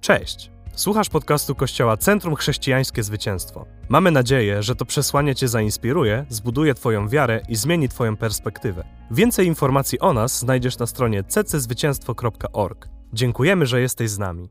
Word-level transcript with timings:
Cześć! 0.00 0.50
Słuchasz 0.74 1.08
podcastu 1.08 1.54
Kościoła 1.54 1.96
Centrum 1.96 2.36
Chrześcijańskie 2.36 3.02
Zwycięstwo. 3.02 3.66
Mamy 3.88 4.10
nadzieję, 4.10 4.62
że 4.62 4.74
to 4.74 4.84
przesłanie 4.84 5.34
Cię 5.34 5.48
zainspiruje, 5.48 6.26
zbuduje 6.28 6.74
Twoją 6.74 7.08
wiarę 7.08 7.40
i 7.48 7.56
zmieni 7.56 7.88
Twoją 7.88 8.16
perspektywę. 8.16 8.84
Więcej 9.10 9.46
informacji 9.46 10.00
o 10.00 10.12
nas 10.12 10.38
znajdziesz 10.38 10.78
na 10.78 10.86
stronie 10.86 11.24
cczwycięstwo.org. 11.24 12.88
Dziękujemy, 13.12 13.66
że 13.66 13.80
jesteś 13.80 14.10
z 14.10 14.18
nami. 14.18 14.48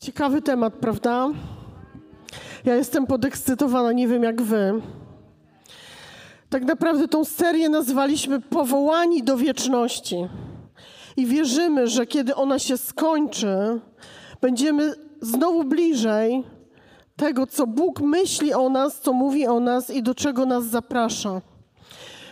Ciekawy 0.00 0.42
temat, 0.42 0.74
prawda? 0.74 1.30
Ja 2.64 2.74
jestem 2.74 3.06
podekscytowana, 3.06 3.92
nie 3.92 4.08
wiem 4.08 4.22
jak 4.22 4.42
wy. 4.42 4.72
Tak 6.48 6.62
naprawdę 6.62 7.08
tą 7.08 7.24
serię 7.24 7.68
nazwaliśmy 7.68 8.40
Powołani 8.40 9.22
do 9.22 9.36
wieczności. 9.36 10.16
I 11.16 11.26
wierzymy, 11.26 11.86
że 11.86 12.06
kiedy 12.06 12.34
ona 12.34 12.58
się 12.58 12.76
skończy, 12.76 13.80
będziemy 14.40 14.94
znowu 15.20 15.64
bliżej 15.64 16.44
tego, 17.16 17.46
co 17.46 17.66
Bóg 17.66 18.00
myśli 18.00 18.54
o 18.54 18.68
nas, 18.68 19.00
co 19.00 19.12
mówi 19.12 19.46
o 19.46 19.60
nas 19.60 19.90
i 19.90 20.02
do 20.02 20.14
czego 20.14 20.46
nas 20.46 20.64
zaprasza. 20.64 21.40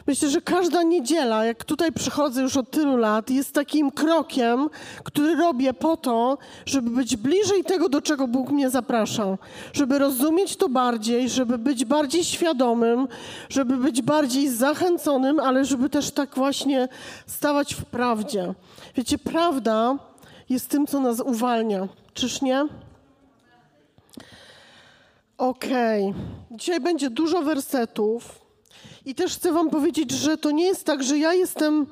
Myślę, 0.07 0.31
że 0.31 0.41
każda 0.41 0.83
niedziela, 0.83 1.45
jak 1.45 1.65
tutaj 1.65 1.93
przychodzę 1.93 2.43
już 2.43 2.57
od 2.57 2.71
tylu 2.71 2.97
lat, 2.97 3.31
jest 3.31 3.53
takim 3.55 3.91
krokiem, 3.91 4.69
który 5.05 5.37
robię 5.37 5.75
po 5.75 5.97
to, 5.97 6.39
żeby 6.67 6.91
być 6.91 7.17
bliżej 7.17 7.65
tego, 7.65 7.89
do 7.89 8.03
czego 8.03 8.29
Bóg 8.29 8.51
mnie 8.51 8.71
zaprasza. 8.71 9.39
Żeby 9.73 9.99
rozumieć 9.99 10.57
to 10.57 10.69
bardziej, 10.69 11.29
żeby 11.29 11.59
być 11.59 11.85
bardziej 11.85 12.25
świadomym, 12.25 13.09
żeby 13.49 13.77
być 13.77 14.03
bardziej 14.03 14.49
zachęconym, 14.49 15.41
ale 15.41 15.65
żeby 15.65 15.91
też 15.91 16.11
tak 16.11 16.35
właśnie 16.35 16.89
stawać 17.27 17.75
w 17.75 17.85
prawdzie. 17.85 18.55
Wiecie, 18.97 19.19
prawda 19.19 19.99
jest 20.49 20.69
tym, 20.69 20.87
co 20.87 21.01
nas 21.01 21.21
uwalnia. 21.21 21.89
Czyż 22.15 22.43
nie? 22.43 22.69
Okej. 25.39 26.05
Okay. 26.05 26.23
Dzisiaj 26.51 26.81
będzie 26.81 27.11
dużo 27.11 27.43
wersetów. 27.43 28.44
I 29.07 29.15
też 29.15 29.37
chcę 29.37 29.53
Wam 29.53 29.71
powiedzieć, 29.71 30.11
że 30.11 30.39
to 30.39 30.51
nie 30.51 30.65
jest 30.65 30.85
tak, 30.85 31.03
że 31.03 31.19
ja 31.19 31.35
jestem 31.35 31.87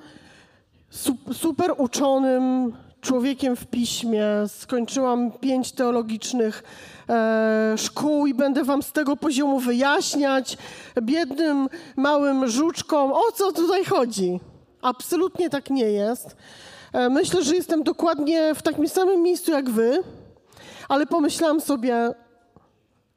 super 1.33 1.75
uczonym 1.79 2.73
człowiekiem 3.01 3.57
w 3.57 3.67
piśmie. 3.67 4.25
Skończyłam 4.47 5.33
pięć 5.33 5.73
teologicznych 5.73 6.63
e, 7.09 7.75
szkół 7.79 8.27
i 8.27 8.35
będę 8.35 8.65
Wam 8.65 8.83
z 8.83 8.93
tego 8.93 9.17
poziomu 9.17 9.61
wyjaśniać 9.61 10.59
biednym, 11.03 11.69
małym 11.97 12.49
żuczkom, 12.49 13.13
o 13.13 13.33
co 13.35 13.53
tutaj 13.53 13.85
chodzi. 13.85 14.41
Absolutnie 14.83 15.51
tak 15.51 15.71
nie 15.71 15.91
jest. 15.91 16.37
E, 16.93 17.09
myślę, 17.09 17.43
że 17.43 17.55
jestem 17.55 17.83
dokładnie 17.83 18.55
w 18.55 18.63
takim 18.63 18.89
samym 18.89 19.23
miejscu 19.23 19.51
jak 19.51 19.71
Wy, 19.71 20.03
ale 20.89 21.07
pomyślałam 21.07 21.61
sobie, 21.61 22.15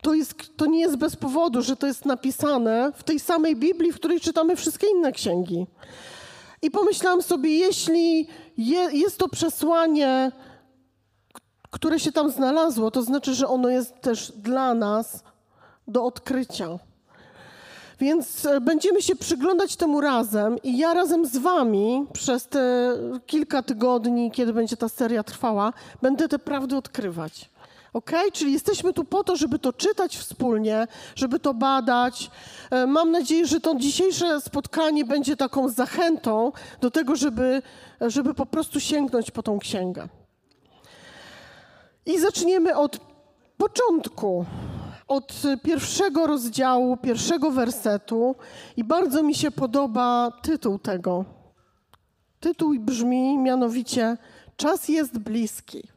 to, 0.06 0.14
jest, 0.14 0.58
to 0.58 0.66
nie 0.66 0.80
jest 0.80 0.96
bez 0.96 1.16
powodu, 1.16 1.62
że 1.62 1.76
to 1.76 1.88
jest 1.88 2.06
napisane 2.06 2.92
w 2.96 3.04
tej 3.04 3.20
samej 3.20 3.56
Biblii, 3.56 3.92
w 3.92 3.96
której 3.96 4.20
czytamy 4.20 4.56
wszystkie 4.56 4.88
inne 4.88 5.12
księgi. 5.12 5.68
I 6.62 6.72
pomyślałam 6.72 7.22
sobie, 7.22 7.50
jeśli 7.50 8.28
je, 8.58 8.80
jest 8.92 9.18
to 9.18 9.30
przesłanie, 9.30 10.32
które 11.72 12.00
się 12.00 12.12
tam 12.12 12.30
znalazło, 12.32 12.92
to 12.92 13.02
znaczy, 13.02 13.34
że 13.34 13.48
ono 13.48 13.70
jest 13.70 14.02
też 14.02 14.32
dla 14.32 14.74
nas 14.74 15.24
do 15.88 16.06
odkrycia. 16.06 16.80
Więc 18.00 18.46
e, 18.46 18.62
będziemy 18.62 19.02
się 19.02 19.16
przyglądać 19.16 19.76
temu 19.76 20.02
razem 20.02 20.58
i 20.64 20.78
ja 20.78 20.94
razem 20.94 21.26
z 21.26 21.38
Wami 21.38 22.06
przez 22.14 22.48
te 22.48 22.94
kilka 23.26 23.64
tygodni, 23.64 24.32
kiedy 24.32 24.54
będzie 24.54 24.78
ta 24.78 24.90
seria 24.90 25.24
trwała, 25.24 25.74
będę 26.02 26.28
te 26.28 26.40
prawdy 26.40 26.78
odkrywać. 26.78 27.55
Ok? 27.96 28.12
Czyli 28.34 28.54
jesteśmy 28.54 28.94
tu 28.94 29.04
po 29.04 29.24
to, 29.24 29.36
żeby 29.36 29.60
to 29.60 29.74
czytać 29.74 30.18
wspólnie, 30.18 30.88
żeby 31.16 31.40
to 31.40 31.54
badać. 31.54 32.32
E, 32.72 32.88
mam 32.88 33.12
nadzieję, 33.12 33.48
że 33.48 33.60
to 33.60 33.76
dzisiejsze 33.76 34.42
spotkanie 34.42 35.06
będzie 35.06 35.36
taką 35.36 35.70
zachętą 35.70 36.52
do 36.82 36.92
tego, 36.92 37.16
żeby, 37.16 37.62
żeby 38.02 38.34
po 38.34 38.46
prostu 38.46 38.80
sięgnąć 38.80 39.32
po 39.32 39.44
tą 39.44 39.60
księgę. 39.60 40.08
I 42.06 42.20
zaczniemy 42.20 42.76
od 42.78 43.00
początku, 43.58 44.46
od 45.08 45.34
pierwszego 45.64 46.28
rozdziału, 46.28 46.98
pierwszego 46.98 47.52
wersetu. 47.52 48.36
I 48.78 48.84
bardzo 48.84 49.24
mi 49.24 49.36
się 49.36 49.52
podoba 49.52 50.32
tytuł 50.42 50.80
tego. 50.80 51.26
Tytuł 52.40 52.76
brzmi 52.80 53.38
mianowicie 53.38 54.18
Czas 54.58 54.90
jest 54.90 55.18
bliski. 55.18 55.95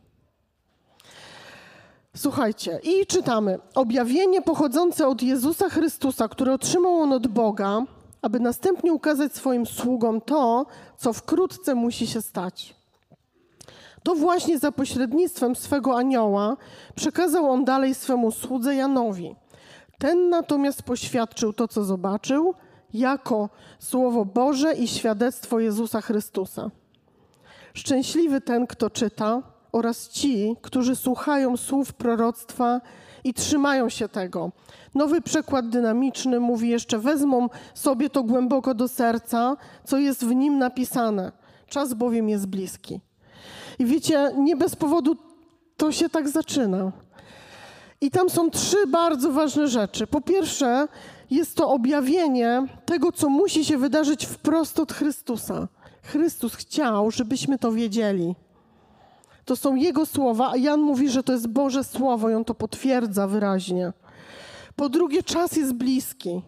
Słuchajcie, 2.18 2.80
i 2.82 3.06
czytamy. 3.06 3.58
Objawienie 3.74 4.42
pochodzące 4.42 5.08
od 5.08 5.22
Jezusa 5.22 5.68
Chrystusa, 5.68 6.28
które 6.28 6.52
otrzymał 6.52 6.94
on 6.94 7.12
od 7.12 7.26
Boga, 7.26 7.82
aby 8.22 8.40
następnie 8.40 8.92
ukazać 8.92 9.34
swoim 9.34 9.66
sługom 9.66 10.20
to, 10.20 10.66
co 10.96 11.12
wkrótce 11.12 11.74
musi 11.74 12.06
się 12.06 12.22
stać. 12.22 12.74
To 14.02 14.14
właśnie 14.14 14.58
za 14.58 14.72
pośrednictwem 14.72 15.56
swego 15.56 15.96
anioła 15.98 16.56
przekazał 16.94 17.50
on 17.50 17.64
dalej 17.64 17.94
swemu 17.94 18.30
słudze 18.30 18.74
Janowi. 18.74 19.36
Ten 19.98 20.28
natomiast 20.28 20.82
poświadczył 20.82 21.52
to, 21.52 21.68
co 21.68 21.84
zobaczył, 21.84 22.54
jako 22.94 23.48
Słowo 23.78 24.24
Boże 24.24 24.74
i 24.74 24.88
świadectwo 24.88 25.60
Jezusa 25.60 26.00
Chrystusa. 26.00 26.70
Szczęśliwy 27.74 28.40
ten, 28.40 28.66
kto 28.66 28.90
czyta, 28.90 29.42
oraz 29.78 30.08
ci, 30.08 30.56
którzy 30.62 30.96
słuchają 30.96 31.56
słów 31.56 31.92
proroctwa 31.92 32.80
i 33.24 33.34
trzymają 33.34 33.88
się 33.88 34.08
tego. 34.08 34.52
Nowy 34.94 35.20
przekład 35.20 35.68
dynamiczny 35.68 36.40
mówi 36.40 36.68
jeszcze: 36.68 36.98
wezmą 36.98 37.48
sobie 37.74 38.10
to 38.10 38.22
głęboko 38.22 38.74
do 38.74 38.88
serca, 38.88 39.56
co 39.84 39.98
jest 39.98 40.24
w 40.24 40.34
nim 40.34 40.58
napisane. 40.58 41.32
Czas 41.66 41.94
bowiem 41.94 42.28
jest 42.28 42.46
bliski. 42.46 43.00
I 43.78 43.86
wiecie, 43.86 44.32
nie 44.36 44.56
bez 44.56 44.76
powodu 44.76 45.16
to 45.76 45.92
się 45.92 46.08
tak 46.08 46.28
zaczyna. 46.28 46.92
I 48.00 48.10
tam 48.10 48.30
są 48.30 48.50
trzy 48.50 48.86
bardzo 48.86 49.32
ważne 49.32 49.68
rzeczy. 49.68 50.06
Po 50.06 50.20
pierwsze, 50.20 50.88
jest 51.30 51.56
to 51.56 51.70
objawienie 51.70 52.66
tego, 52.84 53.12
co 53.12 53.28
musi 53.28 53.64
się 53.64 53.78
wydarzyć 53.78 54.26
wprost 54.26 54.80
od 54.80 54.92
Chrystusa. 54.92 55.68
Chrystus 56.02 56.54
chciał, 56.54 57.10
żebyśmy 57.10 57.58
to 57.58 57.72
wiedzieli. 57.72 58.34
To 59.48 59.56
są 59.56 59.74
Jego 59.74 60.06
słowa, 60.06 60.50
a 60.50 60.56
Jan 60.56 60.80
mówi, 60.80 61.08
że 61.08 61.22
to 61.22 61.32
jest 61.32 61.48
Boże 61.48 61.84
Słowo 61.84 62.30
i 62.30 62.34
on 62.34 62.44
to 62.44 62.54
potwierdza 62.54 63.26
wyraźnie. 63.26 63.92
Po 64.76 64.88
drugie, 64.88 65.22
czas 65.22 65.56
jest 65.56 65.72
bliski. 65.72 66.42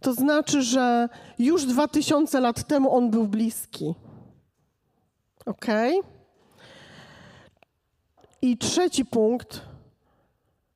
To 0.00 0.12
znaczy, 0.12 0.62
że 0.62 1.08
już 1.38 1.64
dwa 1.64 1.88
tysiące 1.88 2.40
lat 2.40 2.66
temu 2.66 2.96
on 2.96 3.10
był 3.10 3.26
bliski. 3.26 3.94
Ok? 5.46 5.66
I 8.42 8.58
trzeci 8.58 9.04
punkt, 9.04 9.60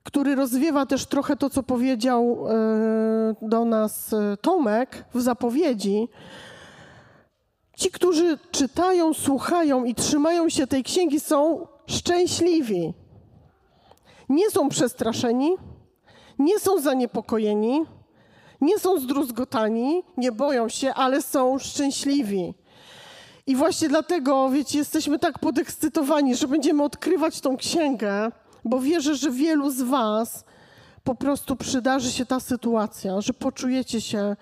który 0.03 0.34
rozwiewa 0.34 0.87
też 0.87 1.07
trochę 1.07 1.37
to, 1.37 1.51
co 1.51 1.62
powiedział 1.62 2.47
e, 2.49 3.34
do 3.43 3.65
nas 3.65 4.12
e, 4.12 4.37
Tomek 4.37 5.05
w 5.15 5.21
zapowiedzi, 5.21 6.09
Ci, 7.78 7.91
którzy 7.91 8.39
czytają, 8.50 9.15
słuchają 9.15 9.84
i 9.84 9.94
trzymają 9.94 10.49
się 10.49 10.66
tej 10.66 10.84
księgi, 10.84 11.21
są 11.21 11.66
szczęśliwi. 11.87 12.94
Nie 14.28 14.50
są 14.50 14.69
przestraszeni, 14.69 15.50
nie 16.39 16.59
są 16.59 16.81
zaniepokojeni, 16.81 17.84
nie 18.61 18.78
są 18.78 19.00
zdruzgotani, 19.00 20.03
nie 20.16 20.33
boją 20.33 20.69
się, 20.69 20.94
ale 20.94 21.22
są 21.22 21.59
szczęśliwi. 21.59 22.55
I 23.47 23.56
właśnie 23.56 23.89
dlatego, 23.89 24.50
wiecie, 24.50 24.78
jesteśmy 24.78 25.19
tak 25.19 25.39
podekscytowani, 25.39 26.37
że 26.37 26.49
będziemy 26.49 26.83
odkrywać 26.83 27.41
tą 27.41 27.56
księgę, 27.56 28.33
bo 28.65 28.80
wierzę, 28.80 29.15
że 29.15 29.30
wielu 29.30 29.71
z 29.71 29.83
Was 29.83 30.45
po 31.04 31.15
prostu 31.15 31.57
przydarzy 31.57 32.13
się 32.13 32.27
ta 32.27 32.41
sytuacja, 32.41 33.21
że 33.21 33.34
poczujecie 33.34 34.01
się 34.01 34.36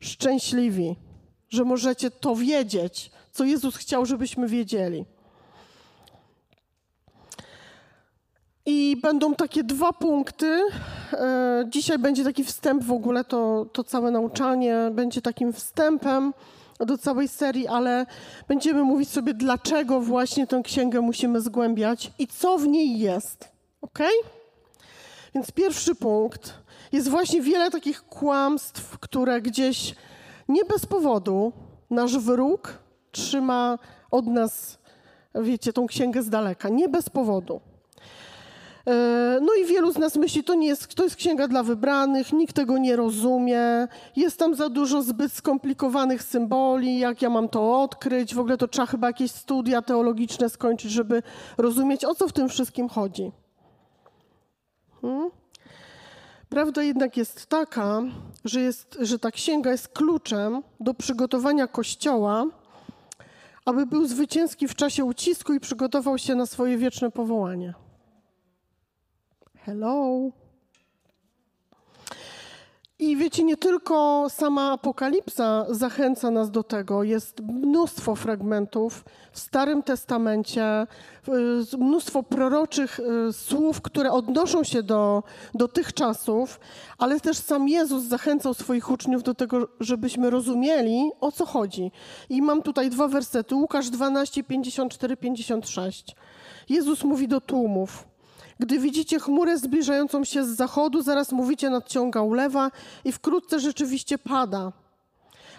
szczęśliwi 0.00 0.96
że 1.54 1.64
możecie 1.64 2.10
to 2.10 2.36
wiedzieć, 2.36 3.10
co 3.32 3.44
Jezus 3.44 3.76
chciał, 3.76 4.06
żebyśmy 4.06 4.48
wiedzieli. 4.48 5.04
I 8.66 8.96
będą 9.02 9.34
takie 9.34 9.64
dwa 9.64 9.92
punkty. 9.92 10.62
E, 11.12 11.64
dzisiaj 11.68 11.98
będzie 11.98 12.24
taki 12.24 12.44
wstęp 12.44 12.84
w 12.84 12.92
ogóle, 12.92 13.24
to, 13.24 13.66
to 13.72 13.84
całe 13.84 14.10
nauczanie 14.10 14.76
będzie 14.92 15.22
takim 15.22 15.52
wstępem 15.52 16.34
do 16.78 16.98
całej 16.98 17.28
serii, 17.28 17.66
ale 17.66 18.06
będziemy 18.48 18.82
mówić 18.82 19.08
sobie, 19.08 19.34
dlaczego 19.34 20.00
właśnie 20.00 20.46
tę 20.46 20.60
księgę 20.64 21.00
musimy 21.00 21.40
zgłębiać 21.40 22.12
i 22.18 22.26
co 22.26 22.58
w 22.58 22.66
niej 22.66 22.98
jest. 22.98 23.48
Ok? 23.80 23.98
Więc 25.34 25.50
pierwszy 25.50 25.94
punkt. 25.94 26.54
Jest 26.92 27.08
właśnie 27.08 27.42
wiele 27.42 27.70
takich 27.70 28.02
kłamstw, 28.02 28.98
które 28.98 29.40
gdzieś 29.40 29.94
nie 30.48 30.64
bez 30.64 30.86
powodu 30.86 31.52
nasz 31.90 32.18
wróg 32.18 32.78
trzyma 33.12 33.78
od 34.10 34.26
nas 34.26 34.78
wiecie, 35.34 35.72
tą 35.72 35.86
księgę 35.86 36.22
z 36.22 36.30
daleka. 36.30 36.68
Nie 36.68 36.88
bez 36.88 37.10
powodu. 37.10 37.60
E, 38.86 39.38
no 39.42 39.54
i 39.54 39.64
wielu 39.64 39.92
z 39.92 39.98
nas 39.98 40.16
myśli, 40.16 40.44
to 40.44 40.54
nie 40.54 40.66
jest, 40.66 40.94
to 40.94 41.04
jest 41.04 41.16
księga 41.16 41.48
dla 41.48 41.62
wybranych, 41.62 42.32
nikt 42.32 42.56
tego 42.56 42.78
nie 42.78 42.96
rozumie, 42.96 43.88
jest 44.16 44.38
tam 44.38 44.54
za 44.54 44.68
dużo 44.68 45.02
zbyt 45.02 45.32
skomplikowanych 45.32 46.22
symboli, 46.22 46.98
jak 46.98 47.22
ja 47.22 47.30
mam 47.30 47.48
to 47.48 47.82
odkryć, 47.82 48.34
w 48.34 48.38
ogóle 48.38 48.56
to 48.56 48.68
trzeba 48.68 48.86
chyba 48.86 49.06
jakieś 49.06 49.30
studia 49.30 49.82
teologiczne 49.82 50.48
skończyć, 50.48 50.90
żeby 50.90 51.22
rozumieć, 51.58 52.04
o 52.04 52.14
co 52.14 52.28
w 52.28 52.32
tym 52.32 52.48
wszystkim 52.48 52.88
chodzi. 52.88 53.32
Hmm? 55.02 55.30
Prawda 56.54 56.82
jednak 56.82 57.16
jest 57.16 57.46
taka, 57.46 58.02
że, 58.44 58.60
jest, 58.60 58.98
że 59.00 59.18
ta 59.18 59.30
księga 59.30 59.70
jest 59.70 59.88
kluczem 59.88 60.62
do 60.80 60.94
przygotowania 60.94 61.66
Kościoła, 61.66 62.46
aby 63.64 63.86
był 63.86 64.06
zwycięski 64.06 64.68
w 64.68 64.74
czasie 64.74 65.04
ucisku 65.04 65.54
i 65.54 65.60
przygotował 65.60 66.18
się 66.18 66.34
na 66.34 66.46
swoje 66.46 66.78
wieczne 66.78 67.10
powołanie. 67.10 67.74
Hello. 69.64 70.30
I 72.98 73.16
wiecie, 73.16 73.44
nie 73.44 73.56
tylko 73.56 74.26
sama 74.30 74.72
Apokalipsa 74.72 75.66
zachęca 75.70 76.30
nas 76.30 76.50
do 76.50 76.62
tego. 76.62 77.02
Jest 77.02 77.40
mnóstwo 77.40 78.14
fragmentów 78.14 79.04
w 79.32 79.38
Starym 79.38 79.82
Testamencie, 79.82 80.86
mnóstwo 81.78 82.22
proroczych 82.22 83.00
y, 83.00 83.32
słów, 83.32 83.80
które 83.80 84.12
odnoszą 84.12 84.64
się 84.64 84.82
do, 84.82 85.22
do 85.54 85.68
tych 85.68 85.92
czasów, 85.92 86.60
ale 86.98 87.20
też 87.20 87.36
sam 87.36 87.68
Jezus 87.68 88.02
zachęcał 88.02 88.54
swoich 88.54 88.90
uczniów 88.90 89.22
do 89.22 89.34
tego, 89.34 89.68
żebyśmy 89.80 90.30
rozumieli, 90.30 91.10
o 91.20 91.32
co 91.32 91.46
chodzi. 91.46 91.92
I 92.28 92.42
mam 92.42 92.62
tutaj 92.62 92.90
dwa 92.90 93.08
wersety. 93.08 93.54
Łukasz 93.54 93.90
12, 93.90 94.44
54, 94.44 95.16
56. 95.16 96.16
Jezus 96.68 97.04
mówi 97.04 97.28
do 97.28 97.40
tłumów. 97.40 98.13
Gdy 98.58 98.78
widzicie 98.78 99.20
chmurę 99.20 99.58
zbliżającą 99.58 100.24
się 100.24 100.44
z 100.44 100.48
zachodu, 100.48 101.02
zaraz 101.02 101.32
mówicie 101.32 101.70
nadciąga 101.70 102.22
ulewa 102.22 102.70
i 103.04 103.12
wkrótce 103.12 103.60
rzeczywiście 103.60 104.18
pada. 104.18 104.72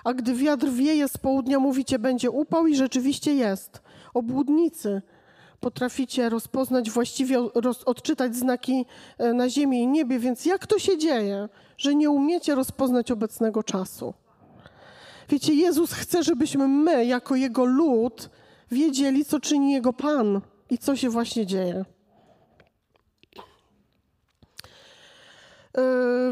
A 0.03 0.13
gdy 0.13 0.33
wiatr 0.33 0.67
wieje 0.69 1.07
z 1.07 1.17
południa, 1.17 1.59
mówicie 1.59 1.99
będzie 1.99 2.31
upał 2.31 2.67
i 2.67 2.75
rzeczywiście 2.75 3.35
jest. 3.35 3.81
Obłudnicy 4.13 5.01
potraficie 5.59 6.29
rozpoznać, 6.29 6.91
właściwie 6.91 7.37
roz, 7.55 7.83
odczytać 7.83 8.35
znaki 8.35 8.85
e, 9.17 9.33
na 9.33 9.49
ziemi 9.49 9.81
i 9.81 9.87
niebie, 9.87 10.19
więc 10.19 10.45
jak 10.45 10.67
to 10.67 10.79
się 10.79 10.97
dzieje, 10.97 11.49
że 11.77 11.95
nie 11.95 12.09
umiecie 12.09 12.55
rozpoznać 12.55 13.11
obecnego 13.11 13.63
czasu? 13.63 14.13
Wiecie, 15.29 15.53
Jezus 15.53 15.93
chce, 15.93 16.23
żebyśmy 16.23 16.67
my, 16.67 17.05
jako 17.05 17.35
Jego 17.35 17.65
lud, 17.65 18.29
wiedzieli, 18.71 19.25
co 19.25 19.39
czyni 19.39 19.73
Jego 19.73 19.93
Pan 19.93 20.41
i 20.69 20.77
co 20.77 20.95
się 20.95 21.09
właśnie 21.09 21.45
dzieje. 21.45 21.85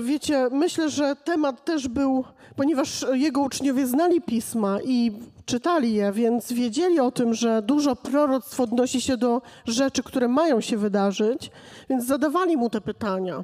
Wiecie, 0.01 0.47
myślę, 0.51 0.89
że 0.89 1.15
temat 1.15 1.65
też 1.65 1.87
był, 1.87 2.23
ponieważ 2.55 3.05
jego 3.13 3.41
uczniowie 3.41 3.87
znali 3.87 4.21
pisma 4.21 4.77
i 4.85 5.11
czytali 5.45 5.93
je, 5.93 6.11
więc 6.11 6.53
wiedzieli 6.53 6.99
o 6.99 7.11
tym, 7.11 7.33
że 7.33 7.61
dużo 7.61 7.95
proroctw 7.95 8.59
odnosi 8.59 9.01
się 9.01 9.17
do 9.17 9.41
rzeczy, 9.65 10.03
które 10.03 10.27
mają 10.27 10.61
się 10.61 10.77
wydarzyć, 10.77 11.51
więc 11.89 12.05
zadawali 12.05 12.57
mu 12.57 12.69
te 12.69 12.81
pytania. 12.81 13.43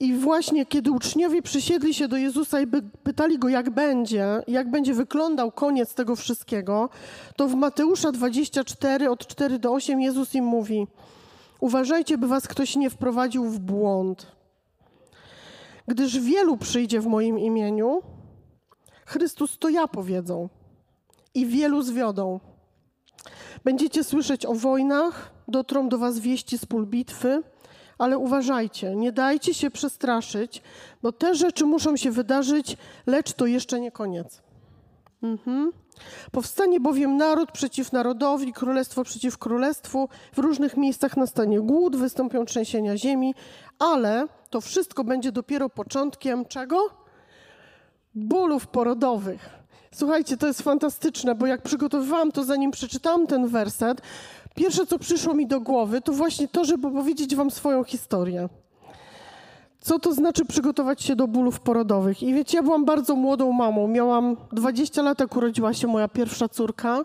I 0.00 0.14
właśnie 0.14 0.66
kiedy 0.66 0.90
uczniowie 0.90 1.42
przysiedli 1.42 1.94
się 1.94 2.08
do 2.08 2.16
Jezusa 2.16 2.60
i 2.60 2.66
pytali 3.02 3.38
go, 3.38 3.48
jak 3.48 3.70
będzie, 3.70 4.26
jak 4.48 4.70
będzie 4.70 4.94
wyglądał 4.94 5.52
koniec 5.52 5.94
tego 5.94 6.16
wszystkiego, 6.16 6.88
to 7.36 7.48
w 7.48 7.54
Mateusza 7.54 8.12
24, 8.12 9.10
od 9.10 9.26
4 9.26 9.58
do 9.58 9.72
8 9.72 10.00
Jezus 10.00 10.34
im 10.34 10.44
mówi: 10.44 10.86
Uważajcie, 11.60 12.18
by 12.18 12.26
was 12.26 12.48
ktoś 12.48 12.76
nie 12.76 12.90
wprowadził 12.90 13.44
w 13.44 13.58
błąd 13.58 14.41
gdyż 15.88 16.20
wielu 16.20 16.56
przyjdzie 16.56 17.00
w 17.00 17.06
moim 17.06 17.38
imieniu, 17.38 18.02
Chrystus 19.06 19.58
to 19.58 19.68
ja 19.68 19.88
powiedzą 19.88 20.48
i 21.34 21.46
wielu 21.46 21.82
zwiodą. 21.82 22.40
Będziecie 23.64 24.04
słyszeć 24.04 24.46
o 24.46 24.54
wojnach, 24.54 25.30
dotrą 25.48 25.88
do 25.88 25.98
was 25.98 26.18
wieści 26.18 26.58
z 26.58 26.66
pól 26.66 26.86
bitwy, 26.86 27.42
ale 27.98 28.18
uważajcie, 28.18 28.96
nie 28.96 29.12
dajcie 29.12 29.54
się 29.54 29.70
przestraszyć, 29.70 30.62
bo 31.02 31.12
te 31.12 31.34
rzeczy 31.34 31.66
muszą 31.66 31.96
się 31.96 32.10
wydarzyć, 32.10 32.76
lecz 33.06 33.32
to 33.32 33.46
jeszcze 33.46 33.80
nie 33.80 33.92
koniec. 33.92 34.42
Mhm. 35.22 35.72
Powstanie 36.32 36.80
bowiem 36.80 37.16
naród 37.16 37.52
przeciw 37.52 37.92
narodowi, 37.92 38.52
królestwo 38.52 39.04
przeciw 39.04 39.38
królestwu, 39.38 40.08
w 40.32 40.38
różnych 40.38 40.76
miejscach 40.76 41.16
nastanie 41.16 41.60
głód, 41.60 41.96
wystąpią 41.96 42.44
trzęsienia 42.44 42.96
ziemi, 42.96 43.34
ale 43.78 44.26
to 44.50 44.60
wszystko 44.60 45.04
będzie 45.04 45.32
dopiero 45.32 45.68
początkiem 45.68 46.44
czego? 46.44 46.90
Bólów 48.14 48.66
porodowych. 48.66 49.50
Słuchajcie, 49.94 50.36
to 50.36 50.46
jest 50.46 50.62
fantastyczne, 50.62 51.34
bo 51.34 51.46
jak 51.46 51.62
przygotowywałam 51.62 52.32
to, 52.32 52.44
zanim 52.44 52.70
przeczytałam 52.70 53.26
ten 53.26 53.46
werset, 53.46 54.02
pierwsze 54.54 54.86
co 54.86 54.98
przyszło 54.98 55.34
mi 55.34 55.46
do 55.46 55.60
głowy, 55.60 56.00
to 56.00 56.12
właśnie 56.12 56.48
to, 56.48 56.64
żeby 56.64 56.90
powiedzieć 56.90 57.36
wam 57.36 57.50
swoją 57.50 57.84
historię. 57.84 58.48
Co 59.82 59.98
to 59.98 60.14
znaczy 60.14 60.44
przygotować 60.44 61.02
się 61.02 61.16
do 61.16 61.28
bólów 61.28 61.60
porodowych? 61.60 62.22
I 62.22 62.34
wiecie, 62.34 62.56
ja 62.56 62.62
byłam 62.62 62.84
bardzo 62.84 63.16
młodą 63.16 63.52
mamą. 63.52 63.88
Miałam 63.88 64.36
20 64.52 65.02
lat, 65.02 65.20
jak 65.20 65.36
urodziła 65.36 65.74
się 65.74 65.86
moja 65.86 66.08
pierwsza 66.08 66.48
córka. 66.48 67.04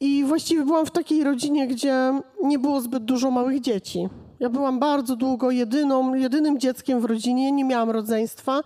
I 0.00 0.24
właściwie 0.24 0.64
byłam 0.64 0.86
w 0.86 0.90
takiej 0.90 1.24
rodzinie, 1.24 1.66
gdzie 1.66 2.20
nie 2.42 2.58
było 2.58 2.80
zbyt 2.80 3.04
dużo 3.04 3.30
małych 3.30 3.60
dzieci. 3.60 4.08
Ja 4.40 4.48
byłam 4.48 4.78
bardzo 4.78 5.16
długo 5.16 5.50
jedyną, 5.50 6.14
jedynym 6.14 6.58
dzieckiem 6.58 7.00
w 7.00 7.04
rodzinie, 7.04 7.52
nie 7.52 7.64
miałam 7.64 7.90
rodzeństwa, 7.90 8.60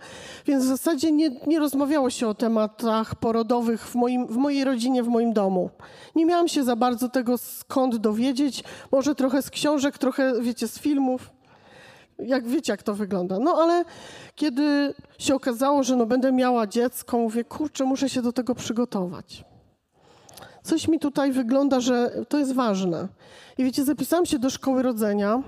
więc 0.45 0.63
w 0.63 0.67
zasadzie 0.67 1.11
nie, 1.11 1.29
nie 1.47 1.59
rozmawiało 1.59 2.09
się 2.09 2.27
o 2.27 2.33
tematach 2.33 3.15
porodowych 3.15 3.87
w, 3.87 3.95
moim, 3.95 4.27
w 4.27 4.37
mojej 4.37 4.63
rodzinie, 4.63 5.03
w 5.03 5.07
moim 5.07 5.33
domu. 5.33 5.69
Nie 6.15 6.25
miałam 6.25 6.47
się 6.47 6.63
za 6.63 6.75
bardzo 6.75 7.09
tego 7.09 7.37
skąd 7.37 7.95
dowiedzieć, 7.95 8.63
może 8.91 9.15
trochę 9.15 9.41
z 9.41 9.49
książek, 9.49 9.97
trochę, 9.97 10.41
wiecie, 10.41 10.67
z 10.67 10.79
filmów. 10.79 11.32
Jak 12.19 12.47
wiecie, 12.47 12.73
jak 12.73 12.83
to 12.83 12.93
wygląda. 12.93 13.39
No 13.39 13.55
ale 13.55 13.85
kiedy 14.35 14.93
się 15.19 15.35
okazało, 15.35 15.83
że 15.83 15.95
no, 15.95 16.05
będę 16.05 16.31
miała 16.31 16.67
dziecko, 16.67 17.17
mówię, 17.17 17.43
kurczę, 17.43 17.85
muszę 17.85 18.09
się 18.09 18.21
do 18.21 18.33
tego 18.33 18.55
przygotować. 18.55 19.45
Coś 20.63 20.87
mi 20.87 20.99
tutaj 20.99 21.31
wygląda, 21.31 21.79
że 21.79 22.11
to 22.29 22.39
jest 22.39 22.53
ważne. 22.53 23.07
I 23.57 23.63
wiecie, 23.63 23.83
zapisałam 23.83 24.25
się 24.25 24.39
do 24.39 24.49
szkoły 24.49 24.83
rodzenia. 24.83 25.43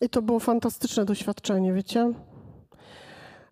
I 0.00 0.08
to 0.08 0.22
było 0.22 0.40
fantastyczne 0.40 1.04
doświadczenie, 1.04 1.72
wiecie. 1.72 2.12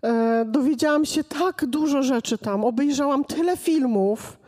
E, 0.05 0.45
dowiedziałam 0.45 1.05
się 1.05 1.25
tak 1.25 1.67
dużo 1.67 2.03
rzeczy 2.03 2.39
tam, 2.39 2.65
obejrzałam 2.65 3.25
tyle 3.25 3.57
filmów. 3.57 4.39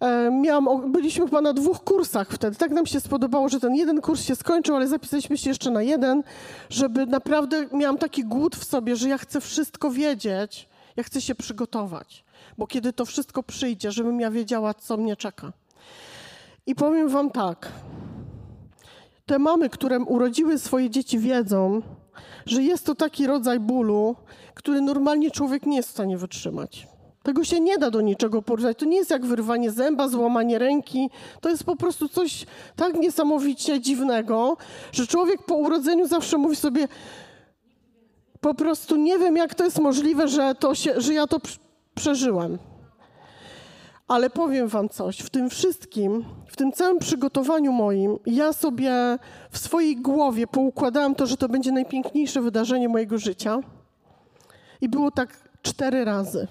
E, 0.00 0.30
miałam, 0.30 0.92
byliśmy 0.92 1.24
chyba 1.24 1.40
na 1.40 1.52
dwóch 1.52 1.84
kursach 1.84 2.30
wtedy. 2.30 2.56
Tak 2.56 2.70
nam 2.70 2.86
się 2.86 3.00
spodobało, 3.00 3.48
że 3.48 3.60
ten 3.60 3.74
jeden 3.74 4.00
kurs 4.00 4.24
się 4.24 4.36
skończył, 4.36 4.76
ale 4.76 4.88
zapisaliśmy 4.88 5.38
się 5.38 5.50
jeszcze 5.50 5.70
na 5.70 5.82
jeden, 5.82 6.22
żeby 6.70 7.06
naprawdę 7.06 7.66
miałam 7.72 7.98
taki 7.98 8.24
głód 8.24 8.56
w 8.56 8.64
sobie, 8.64 8.96
że 8.96 9.08
ja 9.08 9.18
chcę 9.18 9.40
wszystko 9.40 9.90
wiedzieć, 9.90 10.68
ja 10.96 11.02
chcę 11.02 11.20
się 11.20 11.34
przygotować, 11.34 12.24
bo 12.58 12.66
kiedy 12.66 12.92
to 12.92 13.04
wszystko 13.04 13.42
przyjdzie, 13.42 13.92
żebym 13.92 14.20
ja 14.20 14.30
wiedziała, 14.30 14.74
co 14.74 14.96
mnie 14.96 15.16
czeka. 15.16 15.52
I 16.66 16.74
powiem 16.74 17.08
Wam 17.08 17.30
tak. 17.30 17.72
Te 19.26 19.38
mamy, 19.38 19.70
które 19.70 19.98
urodziły 19.98 20.58
swoje 20.58 20.90
dzieci, 20.90 21.18
wiedzą, 21.18 21.82
że 22.46 22.62
jest 22.62 22.86
to 22.86 22.94
taki 22.94 23.26
rodzaj 23.26 23.60
bólu, 23.60 24.16
który 24.54 24.80
normalnie 24.80 25.30
człowiek 25.30 25.66
nie 25.66 25.76
jest 25.76 25.88
w 25.88 25.92
stanie 25.92 26.18
wytrzymać. 26.18 26.86
Tego 27.26 27.44
się 27.44 27.60
nie 27.60 27.78
da 27.78 27.90
do 27.90 28.00
niczego 28.00 28.42
porównać. 28.42 28.78
To 28.78 28.84
nie 28.84 28.96
jest 28.96 29.10
jak 29.10 29.26
wyrwanie 29.26 29.70
zęba, 29.70 30.08
złamanie 30.08 30.58
ręki. 30.58 31.10
To 31.40 31.48
jest 31.48 31.64
po 31.64 31.76
prostu 31.76 32.08
coś 32.08 32.46
tak 32.76 32.94
niesamowicie 32.94 33.80
dziwnego, 33.80 34.56
że 34.92 35.06
człowiek 35.06 35.42
po 35.42 35.54
urodzeniu 35.54 36.08
zawsze 36.08 36.38
mówi 36.38 36.56
sobie: 36.56 36.88
Po 38.40 38.54
prostu 38.54 38.96
nie 38.96 39.18
wiem, 39.18 39.36
jak 39.36 39.54
to 39.54 39.64
jest 39.64 39.78
możliwe, 39.78 40.28
że, 40.28 40.54
to 40.54 40.74
się, 40.74 41.00
że 41.00 41.14
ja 41.14 41.26
to 41.26 41.40
przeżyłem. 41.94 42.58
Ale 44.08 44.30
powiem 44.30 44.68
Wam 44.68 44.88
coś, 44.88 45.18
w 45.18 45.30
tym 45.30 45.50
wszystkim, 45.50 46.24
w 46.48 46.56
tym 46.56 46.72
całym 46.72 46.98
przygotowaniu 46.98 47.72
moim, 47.72 48.18
ja 48.26 48.52
sobie 48.52 49.18
w 49.50 49.58
swojej 49.58 49.96
głowie 49.96 50.46
poukładałam 50.46 51.14
to, 51.14 51.26
że 51.26 51.36
to 51.36 51.48
będzie 51.48 51.72
najpiękniejsze 51.72 52.40
wydarzenie 52.40 52.88
mojego 52.88 53.18
życia. 53.18 53.58
I 54.80 54.88
było 54.88 55.10
tak 55.10 55.48
cztery 55.62 56.04
razy. 56.04 56.48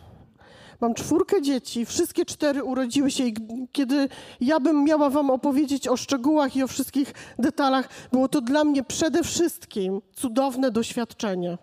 Mam 0.81 0.93
czwórkę 0.93 1.41
dzieci, 1.41 1.85
wszystkie 1.85 2.25
cztery 2.25 2.63
urodziły 2.63 3.11
się 3.11 3.23
i 3.23 3.33
kiedy 3.71 4.09
ja 4.41 4.59
bym 4.59 4.83
miała 4.83 5.09
Wam 5.09 5.29
opowiedzieć 5.29 5.87
o 5.87 5.97
szczegółach 5.97 6.55
i 6.55 6.63
o 6.63 6.67
wszystkich 6.67 7.13
detalach, 7.39 7.89
było 8.11 8.27
to 8.27 8.41
dla 8.41 8.63
mnie 8.63 8.83
przede 8.83 9.23
wszystkim 9.23 10.01
cudowne 10.13 10.71
doświadczenie. 10.71 11.57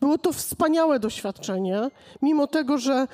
Było 0.00 0.18
to 0.18 0.32
wspaniałe 0.32 1.00
doświadczenie, 1.00 1.80
mimo 2.22 2.46
tego, 2.46 2.78
że 2.78 3.06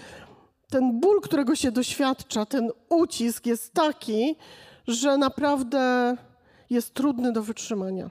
ten 0.70 1.00
ból, 1.00 1.20
którego 1.20 1.56
się 1.56 1.72
doświadcza, 1.72 2.46
ten 2.46 2.70
ucisk 2.88 3.46
jest 3.46 3.74
taki, 3.74 4.36
że 4.86 5.18
naprawdę 5.18 6.16
jest 6.70 6.94
trudny 6.94 7.32
do 7.32 7.42
wytrzymania. 7.42 8.10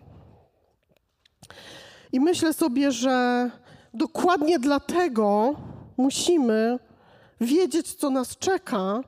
I 2.12 2.20
myślę 2.20 2.54
sobie, 2.54 2.92
że 2.92 3.50
dokładnie 3.94 4.60
dlatego 4.60 5.56
musimy 5.98 6.80
wiedzieć, 7.42 7.94
co 7.94 8.10
nas 8.10 8.38
czeka, 8.38 9.02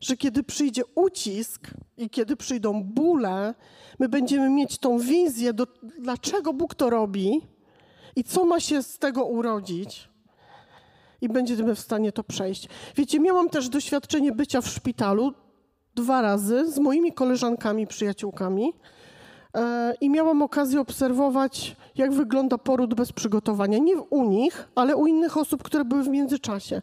że 0.00 0.16
kiedy 0.16 0.42
przyjdzie 0.42 0.82
ucisk 0.94 1.70
i 1.96 2.10
kiedy 2.10 2.36
przyjdą 2.36 2.82
bóle, 2.84 3.54
my 3.98 4.08
będziemy 4.08 4.50
mieć 4.50 4.78
tą 4.78 4.98
wizję, 4.98 5.52
do, 5.52 5.66
dlaczego 5.98 6.52
Bóg 6.52 6.74
to 6.74 6.90
robi 6.90 7.40
i 8.16 8.24
co 8.24 8.44
ma 8.44 8.60
się 8.60 8.82
z 8.82 8.98
tego 8.98 9.24
urodzić. 9.24 10.08
I 11.20 11.28
będziemy 11.28 11.74
w 11.74 11.80
stanie 11.80 12.12
to 12.12 12.24
przejść. 12.24 12.68
Wiecie, 12.96 13.20
miałam 13.20 13.50
też 13.50 13.68
doświadczenie 13.68 14.32
bycia 14.32 14.60
w 14.60 14.68
szpitalu 14.68 15.32
dwa 15.94 16.22
razy 16.22 16.72
z 16.72 16.78
moimi 16.78 17.12
koleżankami, 17.12 17.86
przyjaciółkami. 17.86 18.72
E, 19.54 19.94
I 20.00 20.10
miałam 20.10 20.42
okazję 20.42 20.80
obserwować, 20.80 21.76
jak 21.96 22.12
wygląda 22.12 22.58
poród 22.58 22.94
bez 22.94 23.12
przygotowania. 23.12 23.78
Nie 23.78 23.96
u 23.96 24.24
nich, 24.24 24.68
ale 24.74 24.96
u 24.96 25.06
innych 25.06 25.36
osób, 25.36 25.62
które 25.62 25.84
były 25.84 26.02
w 26.02 26.08
międzyczasie. 26.08 26.82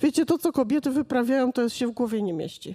Wiecie, 0.00 0.26
to 0.26 0.38
co 0.38 0.52
kobiety 0.52 0.90
wyprawiają, 0.90 1.52
to 1.52 1.62
jest 1.62 1.76
się 1.76 1.86
w 1.86 1.90
głowie 1.90 2.22
nie 2.22 2.32
mieści. 2.32 2.74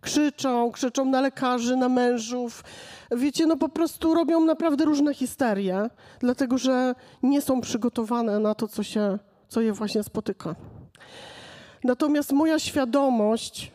Krzyczą, 0.00 0.70
krzyczą 0.70 1.04
na 1.04 1.20
lekarzy, 1.20 1.76
na 1.76 1.88
mężów. 1.88 2.64
Wiecie, 3.10 3.46
no 3.46 3.56
po 3.56 3.68
prostu 3.68 4.14
robią 4.14 4.40
naprawdę 4.40 4.84
różne 4.84 5.14
histerie, 5.14 5.90
dlatego 6.20 6.58
że 6.58 6.94
nie 7.22 7.40
są 7.40 7.60
przygotowane 7.60 8.38
na 8.38 8.54
to, 8.54 8.68
co, 8.68 8.82
się, 8.82 9.18
co 9.48 9.60
je 9.60 9.72
właśnie 9.72 10.02
spotyka. 10.02 10.54
Natomiast 11.84 12.32
moja 12.32 12.58
świadomość 12.58 13.72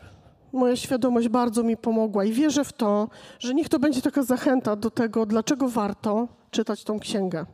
moja 0.53 0.75
świadomość 0.75 1.27
bardzo 1.27 1.63
mi 1.63 1.77
pomogła 1.77 2.25
i 2.25 2.31
wierzę 2.31 2.63
w 2.63 2.73
to, 2.73 3.09
że 3.39 3.53
niech 3.53 3.69
to 3.69 3.79
będzie 3.79 4.01
taka 4.01 4.23
zachęta 4.23 4.75
do 4.75 4.91
tego, 4.91 5.25
dlaczego 5.25 5.69
warto 5.69 6.27
czytać 6.51 6.83
tą 6.83 6.99
księgę. 6.99 7.45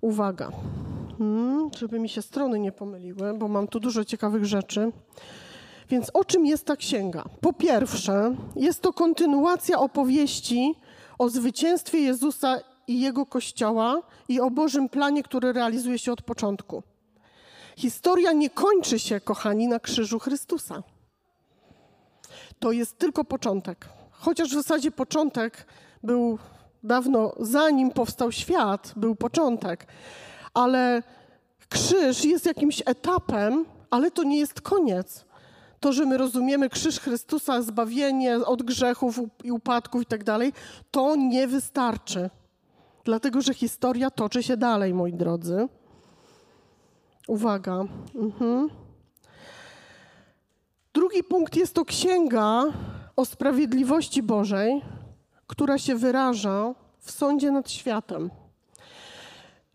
Uwaga, 0.00 0.50
hmm, 1.18 1.70
żeby 1.78 1.98
mi 1.98 2.08
się 2.08 2.22
strony 2.22 2.58
nie 2.58 2.72
pomyliły, 2.72 3.34
bo 3.34 3.48
mam 3.48 3.68
tu 3.68 3.80
dużo 3.80 4.04
ciekawych 4.04 4.44
rzeczy. 4.44 4.92
Więc 5.88 6.10
o 6.14 6.24
czym 6.24 6.46
jest 6.46 6.66
ta 6.66 6.76
księga? 6.76 7.24
Po 7.40 7.52
pierwsze, 7.52 8.36
jest 8.56 8.82
to 8.82 8.92
kontynuacja 8.92 9.78
opowieści 9.78 10.74
o 11.18 11.28
zwycięstwie 11.28 11.98
Jezusa 11.98 12.58
i 12.86 13.00
Jego 13.00 13.26
Kościoła 13.26 14.02
i 14.28 14.40
o 14.40 14.50
Bożym 14.50 14.88
planie, 14.88 15.22
który 15.22 15.52
realizuje 15.52 15.98
się 15.98 16.12
od 16.12 16.22
początku. 16.22 16.82
Historia 17.76 18.32
nie 18.32 18.50
kończy 18.50 18.98
się, 18.98 19.20
kochani, 19.20 19.68
na 19.68 19.80
krzyżu 19.80 20.18
Chrystusa 20.18 20.82
to 22.64 22.72
jest 22.72 22.98
tylko 22.98 23.24
początek. 23.24 23.88
Chociaż 24.10 24.48
w 24.48 24.54
zasadzie 24.54 24.90
początek 24.90 25.66
był 26.02 26.38
dawno, 26.82 27.32
zanim 27.40 27.90
powstał 27.90 28.32
świat, 28.32 28.92
był 28.96 29.14
początek. 29.16 29.86
Ale 30.54 31.02
krzyż 31.68 32.24
jest 32.24 32.46
jakimś 32.46 32.82
etapem, 32.86 33.64
ale 33.90 34.10
to 34.10 34.22
nie 34.22 34.38
jest 34.38 34.60
koniec. 34.60 35.24
To, 35.80 35.92
że 35.92 36.04
my 36.04 36.18
rozumiemy 36.18 36.68
krzyż 36.68 37.00
Chrystusa, 37.00 37.62
zbawienie 37.62 38.36
od 38.36 38.62
grzechów 38.62 39.20
i 39.44 39.52
upadków 39.52 40.02
i 40.02 40.06
tak 40.06 40.24
dalej, 40.24 40.52
to 40.90 41.16
nie 41.16 41.46
wystarczy. 41.46 42.30
Dlatego, 43.04 43.40
że 43.40 43.54
historia 43.54 44.10
toczy 44.10 44.42
się 44.42 44.56
dalej, 44.56 44.94
moi 44.94 45.12
drodzy. 45.12 45.68
Uwaga. 47.28 47.84
Mhm. 48.14 48.83
Drugi 51.14 51.28
punkt 51.28 51.56
jest 51.56 51.74
to 51.74 51.84
księga 51.84 52.64
o 53.16 53.24
sprawiedliwości 53.24 54.22
Bożej, 54.22 54.82
która 55.46 55.78
się 55.78 55.94
wyraża 55.94 56.74
w 57.00 57.10
sądzie 57.10 57.50
nad 57.50 57.70
światem. 57.70 58.30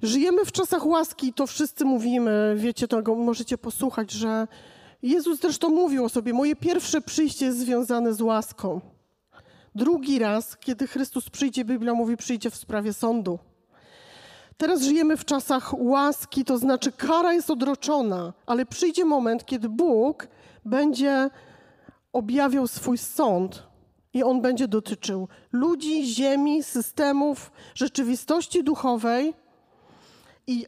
Żyjemy 0.01 0.45
w 0.45 0.51
czasach 0.51 0.85
łaski, 0.85 1.33
to 1.33 1.47
wszyscy 1.47 1.85
mówimy, 1.85 2.55
wiecie 2.57 2.87
tego, 2.87 3.15
możecie 3.15 3.57
posłuchać, 3.57 4.11
że 4.11 4.47
Jezus 5.01 5.39
zresztą 5.39 5.69
mówił 5.69 6.05
o 6.05 6.09
sobie, 6.09 6.33
moje 6.33 6.55
pierwsze 6.55 7.01
przyjście 7.01 7.45
jest 7.45 7.59
związane 7.59 8.13
z 8.13 8.21
łaską. 8.21 8.81
Drugi 9.75 10.19
raz, 10.19 10.57
kiedy 10.57 10.87
Chrystus 10.87 11.29
przyjdzie, 11.29 11.65
Biblia 11.65 11.93
mówi, 11.93 12.17
przyjdzie 12.17 12.49
w 12.49 12.55
sprawie 12.55 12.93
sądu. 12.93 13.39
Teraz 14.57 14.81
żyjemy 14.81 15.17
w 15.17 15.25
czasach 15.25 15.79
łaski, 15.79 16.45
to 16.45 16.57
znaczy 16.57 16.91
kara 16.91 17.33
jest 17.33 17.49
odroczona, 17.49 18.33
ale 18.45 18.65
przyjdzie 18.65 19.05
moment, 19.05 19.45
kiedy 19.45 19.69
Bóg 19.69 20.27
będzie 20.65 21.29
objawiał 22.13 22.67
swój 22.67 22.97
sąd 22.97 23.63
i 24.13 24.23
on 24.23 24.41
będzie 24.41 24.67
dotyczył 24.67 25.27
ludzi, 25.51 26.05
ziemi, 26.05 26.63
systemów, 26.63 27.51
rzeczywistości 27.75 28.63
duchowej. 28.63 29.33
I 30.47 30.65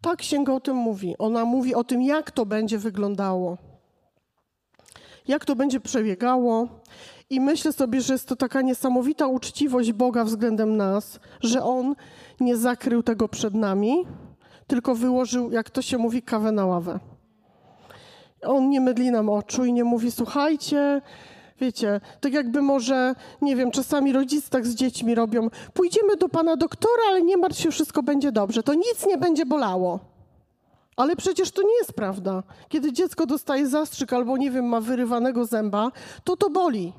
ta 0.00 0.16
księga 0.16 0.52
o 0.52 0.60
tym 0.60 0.76
mówi. 0.76 1.14
Ona 1.18 1.44
mówi 1.44 1.74
o 1.74 1.84
tym, 1.84 2.02
jak 2.02 2.30
to 2.30 2.46
będzie 2.46 2.78
wyglądało, 2.78 3.58
jak 5.28 5.44
to 5.44 5.56
będzie 5.56 5.80
przebiegało. 5.80 6.68
I 7.30 7.40
myślę 7.40 7.72
sobie, 7.72 8.00
że 8.00 8.12
jest 8.12 8.28
to 8.28 8.36
taka 8.36 8.62
niesamowita 8.62 9.26
uczciwość 9.26 9.92
Boga 9.92 10.24
względem 10.24 10.76
nas, 10.76 11.20
że 11.40 11.62
On 11.62 11.94
nie 12.40 12.56
zakrył 12.56 13.02
tego 13.02 13.28
przed 13.28 13.54
nami, 13.54 14.06
tylko 14.66 14.94
wyłożył, 14.94 15.50
jak 15.50 15.70
to 15.70 15.82
się 15.82 15.98
mówi, 15.98 16.22
kawę 16.22 16.52
na 16.52 16.66
ławę. 16.66 17.00
On 18.46 18.70
nie 18.70 18.80
mydli 18.80 19.10
nam 19.10 19.28
oczu 19.28 19.64
i 19.64 19.72
nie 19.72 19.84
mówi, 19.84 20.10
słuchajcie, 20.10 21.02
wiecie, 21.60 22.00
tak 22.20 22.32
jakby 22.32 22.62
może, 22.62 23.14
nie 23.42 23.56
wiem, 23.56 23.70
czasami 23.70 24.12
rodzice 24.12 24.50
tak 24.50 24.66
z 24.66 24.74
dziećmi 24.74 25.14
robią, 25.14 25.48
pójdziemy 25.74 26.16
do 26.16 26.28
pana 26.28 26.56
doktora, 26.56 27.02
ale 27.08 27.22
nie 27.22 27.36
martw 27.36 27.60
się, 27.60 27.70
wszystko 27.70 28.02
będzie 28.02 28.32
dobrze, 28.32 28.62
to 28.62 28.74
nic 28.74 29.06
nie 29.06 29.18
będzie 29.18 29.46
bolało. 29.46 30.00
Ale 30.96 31.16
przecież 31.16 31.50
to 31.50 31.62
nie 31.62 31.76
jest 31.78 31.92
prawda. 31.92 32.42
Kiedy 32.68 32.92
dziecko 32.92 33.26
dostaje 33.26 33.66
zastrzyk 33.66 34.12
albo, 34.12 34.36
nie 34.36 34.50
wiem, 34.50 34.64
ma 34.64 34.80
wyrywanego 34.80 35.44
zęba, 35.44 35.92
to 36.24 36.36
to 36.36 36.50
boli. 36.50 36.92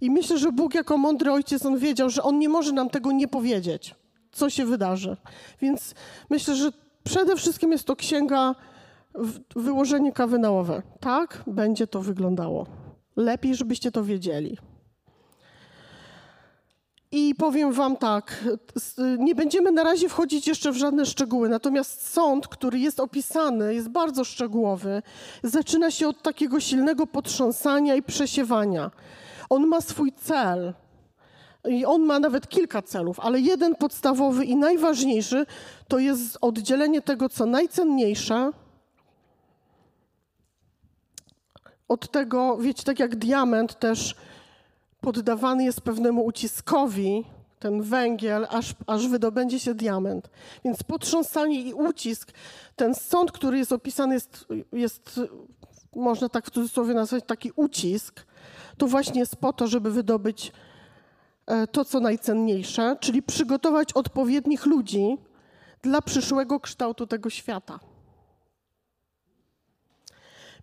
I 0.00 0.10
myślę, 0.10 0.38
że 0.38 0.52
Bóg 0.52 0.74
jako 0.74 0.98
mądry 0.98 1.32
ojciec, 1.32 1.66
on 1.66 1.78
wiedział, 1.78 2.10
że 2.10 2.22
on 2.22 2.38
nie 2.38 2.48
może 2.48 2.72
nam 2.72 2.90
tego 2.90 3.12
nie 3.12 3.28
powiedzieć, 3.28 3.94
co 4.32 4.50
się 4.50 4.64
wydarzy. 4.64 5.16
Więc 5.60 5.94
myślę, 6.30 6.56
że 6.56 6.72
przede 7.04 7.36
wszystkim 7.36 7.72
jest 7.72 7.84
to 7.84 7.96
księga 7.96 8.54
wyłożenie 9.56 10.12
kawy 10.12 10.38
na 10.38 10.50
ławę. 10.50 10.82
Tak 11.00 11.42
będzie 11.46 11.86
to 11.86 12.00
wyglądało. 12.00 12.66
Lepiej, 13.16 13.54
żebyście 13.54 13.90
to 13.90 14.04
wiedzieli. 14.04 14.58
I 17.12 17.34
powiem 17.34 17.72
Wam 17.72 17.96
tak, 17.96 18.44
nie 19.18 19.34
będziemy 19.34 19.72
na 19.72 19.82
razie 19.82 20.08
wchodzić 20.08 20.48
jeszcze 20.48 20.72
w 20.72 20.76
żadne 20.76 21.06
szczegóły, 21.06 21.48
natomiast 21.48 22.12
sąd, 22.12 22.48
który 22.48 22.78
jest 22.78 23.00
opisany, 23.00 23.74
jest 23.74 23.88
bardzo 23.88 24.24
szczegółowy. 24.24 25.02
Zaczyna 25.42 25.90
się 25.90 26.08
od 26.08 26.22
takiego 26.22 26.60
silnego 26.60 27.06
potrząsania 27.06 27.94
i 27.94 28.02
przesiewania. 28.02 28.90
On 29.48 29.66
ma 29.66 29.80
swój 29.80 30.12
cel. 30.12 30.74
I 31.68 31.84
on 31.84 32.02
ma 32.02 32.18
nawet 32.18 32.48
kilka 32.48 32.82
celów, 32.82 33.20
ale 33.20 33.40
jeden 33.40 33.74
podstawowy 33.74 34.44
i 34.44 34.56
najważniejszy 34.56 35.46
to 35.88 35.98
jest 35.98 36.38
oddzielenie 36.40 37.02
tego, 37.02 37.28
co 37.28 37.46
najcenniejsze, 37.46 38.52
od 41.90 42.10
tego, 42.10 42.56
wiecie, 42.56 42.82
tak 42.84 42.98
jak 42.98 43.16
diament 43.16 43.78
też 43.78 44.14
poddawany 45.00 45.64
jest 45.64 45.80
pewnemu 45.80 46.24
uciskowi, 46.24 47.24
ten 47.58 47.82
węgiel, 47.82 48.46
aż, 48.50 48.74
aż 48.86 49.08
wydobędzie 49.08 49.60
się 49.60 49.74
diament. 49.74 50.30
Więc 50.64 50.82
potrząsanie 50.82 51.62
i 51.62 51.74
ucisk, 51.74 52.32
ten 52.76 52.94
sąd, 52.94 53.32
który 53.32 53.58
jest 53.58 53.72
opisany, 53.72 54.14
jest, 54.14 54.46
jest 54.72 55.20
można 55.96 56.28
tak 56.28 56.46
w 56.46 56.50
cudzysłowie 56.50 56.94
nazwać 56.94 57.24
taki 57.26 57.52
ucisk, 57.56 58.26
to 58.76 58.86
właśnie 58.86 59.20
jest 59.20 59.36
po 59.36 59.52
to, 59.52 59.66
żeby 59.66 59.90
wydobyć 59.90 60.52
e, 61.46 61.66
to, 61.66 61.84
co 61.84 62.00
najcenniejsze, 62.00 62.96
czyli 63.00 63.22
przygotować 63.22 63.92
odpowiednich 63.92 64.66
ludzi 64.66 65.18
dla 65.82 66.02
przyszłego 66.02 66.60
kształtu 66.60 67.06
tego 67.06 67.30
świata. 67.30 67.80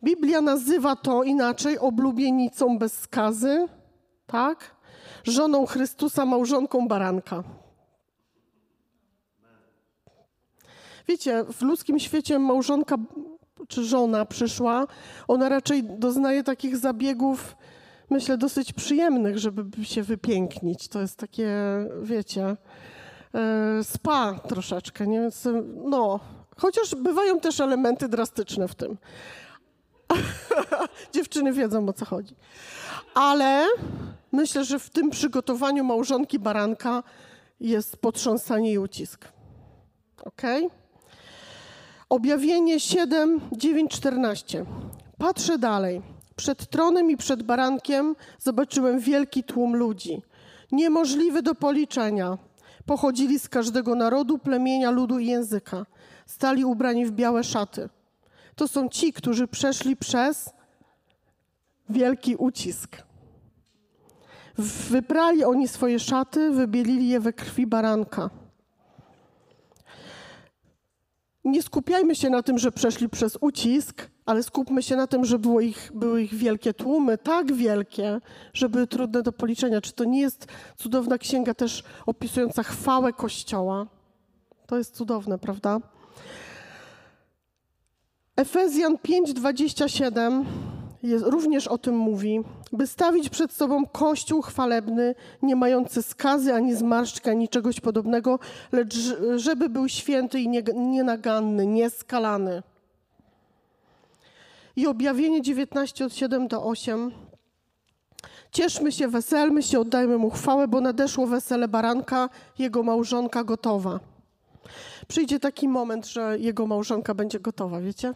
Biblia 0.04 0.42
nazywa 0.42 0.96
to 0.96 1.24
inaczej 1.24 1.80
oblubienicą 1.80 2.77
bez 2.77 3.00
skazy, 3.00 3.68
tak? 4.27 4.75
Żoną 5.24 5.66
Chrystusa, 5.66 6.25
małżonką 6.25 6.88
baranka. 6.88 7.44
Wiecie, 11.08 11.44
w 11.54 11.62
ludzkim 11.62 12.00
świecie 12.00 12.39
małżonka 12.39 12.96
czy 13.68 13.84
żona 13.84 14.25
przyszła, 14.25 14.88
ona 15.27 15.50
raczej 15.50 15.84
doznaje 15.84 16.44
takich 16.44 16.77
zabiegów, 16.77 17.58
myślę, 18.10 18.38
dosyć 18.38 18.74
przyjemnych, 18.74 19.38
żeby 19.38 19.86
się 19.86 20.04
wypięknić. 20.04 20.88
To 20.88 21.01
jest 21.01 21.20
takie, 21.20 21.50
wiecie, 22.01 22.58
e, 23.34 23.84
spa 23.84 24.39
troszeczkę, 24.48 25.08
nie? 25.08 25.22
Więc, 25.22 25.48
no, 25.86 26.20
chociaż 26.58 26.96
bywają 26.96 27.39
też 27.39 27.60
elementy 27.60 28.08
drastyczne 28.08 28.68
w 28.68 28.75
tym. 28.75 28.98
Dziewczyny 31.13 31.53
wiedzą 31.53 31.89
o 31.89 31.93
co 31.93 32.05
chodzi. 32.05 32.35
Ale 33.13 33.67
Myślę, 34.31 34.65
że 34.65 34.79
w 34.79 34.89
tym 34.89 35.09
przygotowaniu 35.09 35.83
małżonki 35.83 36.39
baranka 36.39 37.03
jest 37.59 37.97
potrząsanie 37.97 38.73
i 38.73 38.77
ucisk. 38.77 39.27
Ok? 40.23 40.41
Objawienie 42.09 42.79
7, 42.79 43.41
9, 43.51 43.91
14. 43.91 44.65
Patrzę 45.17 45.57
dalej. 45.57 46.01
Przed 46.35 46.69
tronem 46.69 47.11
i 47.11 47.17
przed 47.17 47.43
barankiem 47.43 48.15
zobaczyłem 48.39 48.99
wielki 48.99 49.43
tłum 49.43 49.75
ludzi, 49.75 50.21
niemożliwy 50.71 51.41
do 51.41 51.55
policzenia. 51.55 52.37
Pochodzili 52.85 53.39
z 53.39 53.49
każdego 53.49 53.95
narodu, 53.95 54.37
plemienia, 54.37 54.91
ludu 54.91 55.19
i 55.19 55.27
języka. 55.27 55.85
Stali 56.25 56.65
ubrani 56.65 57.05
w 57.05 57.11
białe 57.11 57.43
szaty. 57.43 57.89
To 58.57 58.67
są 58.67 58.89
ci, 58.89 59.13
którzy 59.13 59.47
przeszli 59.47 59.95
przez 59.95 60.49
wielki 61.89 62.35
ucisk. 62.35 62.97
Wyprali 64.89 65.43
oni 65.43 65.67
swoje 65.67 65.99
szaty, 65.99 66.51
wybielili 66.51 67.09
je 67.09 67.19
we 67.19 67.33
krwi 67.33 67.67
baranka. 67.67 68.29
Nie 71.45 71.61
skupiajmy 71.61 72.15
się 72.15 72.29
na 72.29 72.43
tym, 72.43 72.57
że 72.57 72.71
przeszli 72.71 73.09
przez 73.09 73.37
ucisk, 73.41 74.09
ale 74.25 74.43
skupmy 74.43 74.83
się 74.83 74.95
na 74.95 75.07
tym, 75.07 75.25
że 75.25 75.39
było 75.39 75.61
ich, 75.61 75.91
były 75.93 76.23
ich 76.23 76.33
wielkie 76.33 76.73
tłumy, 76.73 77.17
tak 77.17 77.53
wielkie, 77.53 78.21
że 78.53 78.69
były 78.69 78.87
trudne 78.87 79.23
do 79.23 79.31
policzenia. 79.31 79.81
Czy 79.81 79.93
to 79.93 80.03
nie 80.03 80.21
jest 80.21 80.47
cudowna 80.77 81.17
księga 81.17 81.53
też 81.53 81.83
opisująca 82.05 82.63
chwałę 82.63 83.13
Kościoła? 83.13 83.87
To 84.67 84.77
jest 84.77 84.95
cudowne, 84.95 85.39
prawda? 85.39 85.79
Efezjan 88.38 88.98
5:27 88.98 90.46
jest, 91.03 91.25
również 91.25 91.67
o 91.67 91.77
tym 91.77 91.98
mówi, 91.98 92.39
by 92.72 92.88
stawić 92.88 93.29
przed 93.29 93.51
sobą 93.51 93.86
kościół 93.86 94.41
chwalebny, 94.41 95.15
nie 95.41 95.56
mający 95.56 96.03
skazy 96.03 96.53
ani 96.53 96.75
zmarszczka, 96.75 97.32
ani 97.32 97.50
czegoś 97.50 97.79
podobnego, 97.79 98.39
lecz 98.72 98.96
żeby 99.36 99.70
był 99.70 99.89
święty 99.89 100.39
i 100.39 100.50
nienaganny, 100.75 101.67
nieskalany. 101.67 102.63
I 104.75 104.88
objawienie 104.88 105.41
19 105.41 106.06
od 106.06 106.13
7 106.13 106.48
do 106.48 106.63
8. 106.63 107.12
Cieszmy 108.51 108.91
się, 108.91 109.08
weselmy 109.08 109.63
się, 109.63 109.79
oddajmy 109.79 110.17
mu 110.17 110.29
chwałę, 110.29 110.67
bo 110.67 110.82
nadeszło 110.82 111.27
wesele 111.27 111.67
baranka, 111.67 112.29
jego 112.60 112.84
małżonka 112.84 113.44
gotowa. 113.44 114.00
Przyjdzie 115.07 115.39
taki 115.39 115.67
moment, 115.67 116.07
że 116.07 116.39
jego 116.39 116.67
małżonka 116.67 117.13
będzie 117.13 117.39
gotowa, 117.39 117.81
wiecie? 117.81 118.13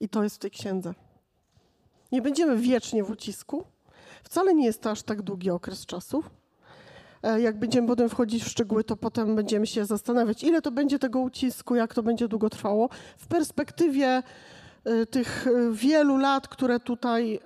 I 0.00 0.08
to 0.08 0.22
jest 0.22 0.36
w 0.36 0.38
tej 0.38 0.50
księdze. 0.50 0.94
Nie 2.12 2.22
będziemy 2.22 2.56
wiecznie 2.56 3.04
w 3.04 3.10
ucisku. 3.10 3.64
Wcale 4.22 4.54
nie 4.54 4.64
jest 4.64 4.80
to 4.80 4.90
aż 4.90 5.02
tak 5.02 5.22
długi 5.22 5.50
okres 5.50 5.86
czasu. 5.86 6.22
E, 7.22 7.40
jak 7.40 7.58
będziemy 7.58 7.88
potem 7.88 8.08
wchodzić 8.08 8.44
w 8.44 8.48
szczegóły, 8.48 8.84
to 8.84 8.96
potem 8.96 9.36
będziemy 9.36 9.66
się 9.66 9.84
zastanawiać, 9.84 10.42
ile 10.42 10.62
to 10.62 10.70
będzie 10.70 10.98
tego 10.98 11.20
ucisku, 11.20 11.74
jak 11.74 11.94
to 11.94 12.02
będzie 12.02 12.28
długo 12.28 12.50
trwało. 12.50 12.88
W 13.18 13.26
perspektywie 13.26 14.22
e, 14.84 15.06
tych 15.06 15.46
e, 15.46 15.72
wielu 15.72 16.16
lat, 16.16 16.48
które 16.48 16.80
tutaj 16.80 17.40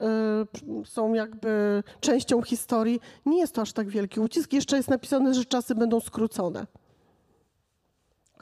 są 0.85 1.15
jakby 1.15 1.83
częścią 2.01 2.43
historii, 2.43 3.01
nie 3.27 3.39
jest 3.39 3.55
to 3.55 3.63
aż 3.63 3.73
tak 3.73 3.89
wielki 3.89 4.21
ucisk. 4.21 4.53
Jeszcze 4.53 4.77
jest 4.77 4.91
napisane, 4.91 5.35
że 5.35 5.45
czasy 5.45 5.75
będą 5.75 6.01
skrócone. 6.01 6.67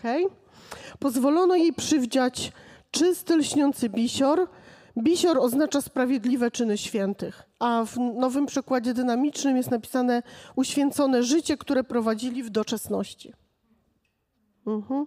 Okay? 0.02 0.24
Pozwolono 0.98 1.56
jej 1.56 1.72
przywdziać 1.72 2.52
czysty, 2.90 3.36
lśniący 3.36 3.88
bisior, 3.88 4.48
Bisior 4.98 5.38
oznacza 5.38 5.80
sprawiedliwe 5.80 6.50
czyny 6.50 6.78
świętych, 6.78 7.42
a 7.58 7.84
w 7.84 7.96
nowym 7.98 8.46
przekładzie 8.46 8.94
dynamicznym 8.94 9.56
jest 9.56 9.70
napisane 9.70 10.22
uświęcone 10.56 11.22
życie, 11.22 11.56
które 11.56 11.84
prowadzili 11.84 12.42
w 12.42 12.50
doczesności. 12.50 13.32
Mhm. 14.66 15.06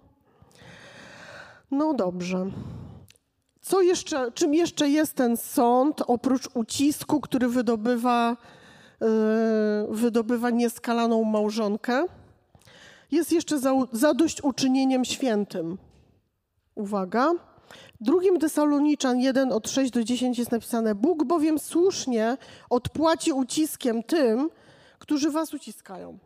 No 1.70 1.94
dobrze. 1.94 2.50
Co 3.60 3.80
jeszcze, 3.80 4.32
czym 4.32 4.54
jeszcze 4.54 4.88
jest 4.88 5.14
ten 5.14 5.36
sąd, 5.36 6.02
oprócz 6.06 6.48
ucisku, 6.54 7.20
który 7.20 7.48
wydobywa, 7.48 8.36
yy, 9.00 9.08
wydobywa 9.90 10.50
nieskalaną 10.50 11.24
małżonkę? 11.24 12.04
Jest 13.10 13.32
jeszcze 13.32 13.58
zadośćuczynieniem 13.92 15.04
świętym. 15.04 15.78
Uwaga. 16.74 17.32
Drugim 18.00 18.38
Tesaloniczan 18.38 19.20
1 19.20 19.52
od 19.52 19.70
6 19.70 19.90
do 19.90 20.04
10 20.04 20.38
jest 20.38 20.52
napisane: 20.52 20.94
Bóg 20.94 21.24
bowiem 21.24 21.58
słusznie 21.58 22.36
odpłaci 22.70 23.32
uciskiem 23.32 24.02
tym, 24.02 24.50
którzy 24.98 25.30
was 25.30 25.54
uciskają. 25.54 26.18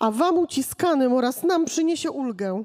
A 0.00 0.10
wam 0.10 0.38
uciskanym 0.38 1.12
oraz 1.12 1.42
nam 1.42 1.64
przyniesie 1.64 2.10
ulgę. 2.10 2.64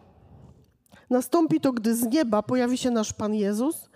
Nastąpi 1.10 1.62
to, 1.62 1.72
gdy 1.72 1.96
z 1.96 2.04
nieba 2.04 2.44
pojawi 2.44 2.78
się 2.78 2.92
nasz 2.92 3.14
Pan 3.14 3.36
Jezus. 3.36 3.90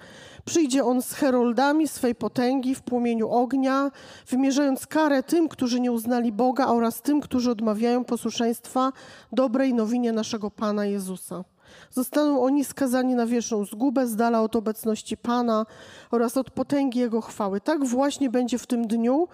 Przyjdzie 0.45 0.85
On 0.85 1.01
z 1.01 1.13
heroldami 1.13 1.87
swej 1.87 2.15
potęgi 2.15 2.75
w 2.75 2.81
płomieniu 2.81 3.29
ognia, 3.29 3.91
wymierzając 4.27 4.87
karę 4.87 5.23
tym, 5.23 5.49
którzy 5.49 5.79
nie 5.79 5.91
uznali 5.91 6.31
Boga 6.31 6.67
oraz 6.67 7.01
tym, 7.01 7.21
którzy 7.21 7.51
odmawiają 7.51 8.03
posłuszeństwa 8.03 8.91
dobrej 9.31 9.73
nowinie 9.73 10.11
naszego 10.11 10.51
Pana 10.51 10.85
Jezusa. 10.85 11.43
Zostaną 11.91 12.43
oni 12.43 12.65
skazani 12.65 13.15
na 13.15 13.25
wieczną 13.25 13.65
zgubę 13.65 14.07
z 14.07 14.15
dala 14.15 14.41
od 14.41 14.55
obecności 14.55 15.17
Pana 15.17 15.65
oraz 16.11 16.37
od 16.37 16.51
potęgi 16.51 16.99
Jego 16.99 17.21
chwały. 17.21 17.61
Tak 17.61 17.85
właśnie 17.85 18.29
będzie 18.29 18.57
w 18.57 18.67
tym 18.67 18.87
dniu, 18.87 19.27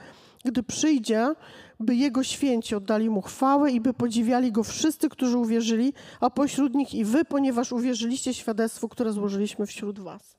gdy 0.45 0.63
przyjdzie, 0.63 1.33
by 1.79 1.95
Jego 1.95 2.23
święci 2.23 2.75
oddali 2.75 3.09
Mu 3.09 3.21
chwałę 3.21 3.71
i 3.71 3.81
by 3.81 3.93
podziwiali 3.93 4.51
Go 4.51 4.63
wszyscy, 4.63 5.09
którzy 5.09 5.37
uwierzyli, 5.37 5.93
a 6.19 6.29
pośród 6.29 6.75
nich 6.75 6.93
i 6.93 7.05
Wy, 7.05 7.25
ponieważ 7.25 7.71
uwierzyliście 7.71 8.33
świadectwu, 8.33 8.89
które 8.89 9.13
złożyliśmy 9.13 9.65
wśród 9.65 9.99
Was. 9.99 10.36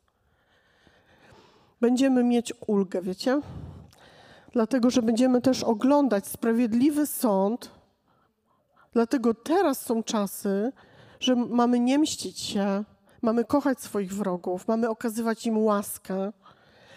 Będziemy 1.80 2.24
mieć 2.24 2.52
ulgę, 2.66 3.02
wiecie? 3.02 3.40
Dlatego, 4.52 4.90
że 4.90 5.02
będziemy 5.02 5.40
też 5.40 5.64
oglądać 5.64 6.26
sprawiedliwy 6.26 7.06
sąd. 7.06 7.70
Dlatego 8.92 9.34
teraz 9.34 9.80
są 9.80 10.02
czasy, 10.02 10.72
że 11.20 11.36
mamy 11.36 11.80
nie 11.80 11.98
mścić 11.98 12.40
się, 12.40 12.84
mamy 13.22 13.44
kochać 13.44 13.80
swoich 13.80 14.14
wrogów, 14.14 14.68
mamy 14.68 14.88
okazywać 14.88 15.46
im 15.46 15.58
łaskę, 15.58 16.32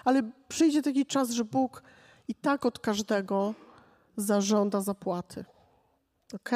ale 0.05 0.23
przyjdzie 0.47 0.81
taki 0.81 1.05
czas, 1.05 1.29
że 1.29 1.45
Bóg 1.45 1.83
i 2.27 2.35
tak 2.35 2.65
od 2.65 2.79
każdego 2.79 3.53
zażąda 4.17 4.81
zapłaty. 4.81 5.45
Ok? 6.33 6.49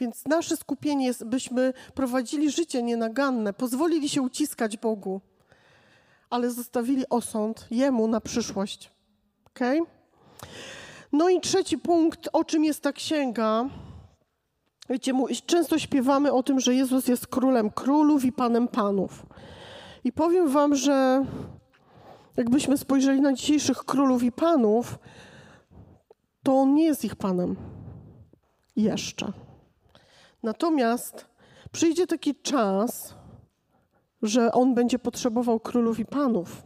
Więc 0.00 0.26
nasze 0.26 0.56
skupienie 0.56 1.06
jest, 1.06 1.24
byśmy 1.24 1.72
prowadzili 1.94 2.50
życie 2.50 2.82
nienaganne, 2.82 3.52
pozwolili 3.52 4.08
się 4.08 4.22
uciskać 4.22 4.76
Bogu, 4.76 5.20
ale 6.30 6.50
zostawili 6.50 7.08
osąd 7.10 7.66
Jemu 7.70 8.08
na 8.08 8.20
przyszłość. 8.20 8.90
Ok? 9.46 9.60
No 11.12 11.28
i 11.28 11.40
trzeci 11.40 11.78
punkt, 11.78 12.28
o 12.32 12.44
czym 12.44 12.64
jest 12.64 12.82
ta 12.82 12.92
księga, 12.92 13.68
Wiecie, 14.90 15.12
często 15.46 15.78
śpiewamy 15.78 16.32
o 16.32 16.42
tym, 16.42 16.60
że 16.60 16.74
Jezus 16.74 17.08
jest 17.08 17.26
królem 17.26 17.70
królów 17.70 18.24
i 18.24 18.32
panem 18.32 18.68
panów. 18.68 19.26
I 20.04 20.12
powiem 20.12 20.48
wam, 20.48 20.74
że 20.74 21.24
jakbyśmy 22.36 22.78
spojrzeli 22.78 23.20
na 23.20 23.32
dzisiejszych 23.32 23.78
królów 23.78 24.22
i 24.22 24.32
panów, 24.32 24.98
to 26.42 26.52
on 26.52 26.74
nie 26.74 26.84
jest 26.84 27.04
ich 27.04 27.16
panem. 27.16 27.56
Jeszcze. 28.76 29.32
Natomiast 30.42 31.26
przyjdzie 31.72 32.06
taki 32.06 32.34
czas, 32.34 33.14
że 34.22 34.52
on 34.52 34.74
będzie 34.74 34.98
potrzebował 34.98 35.60
królów 35.60 35.98
i 35.98 36.04
panów. 36.04 36.62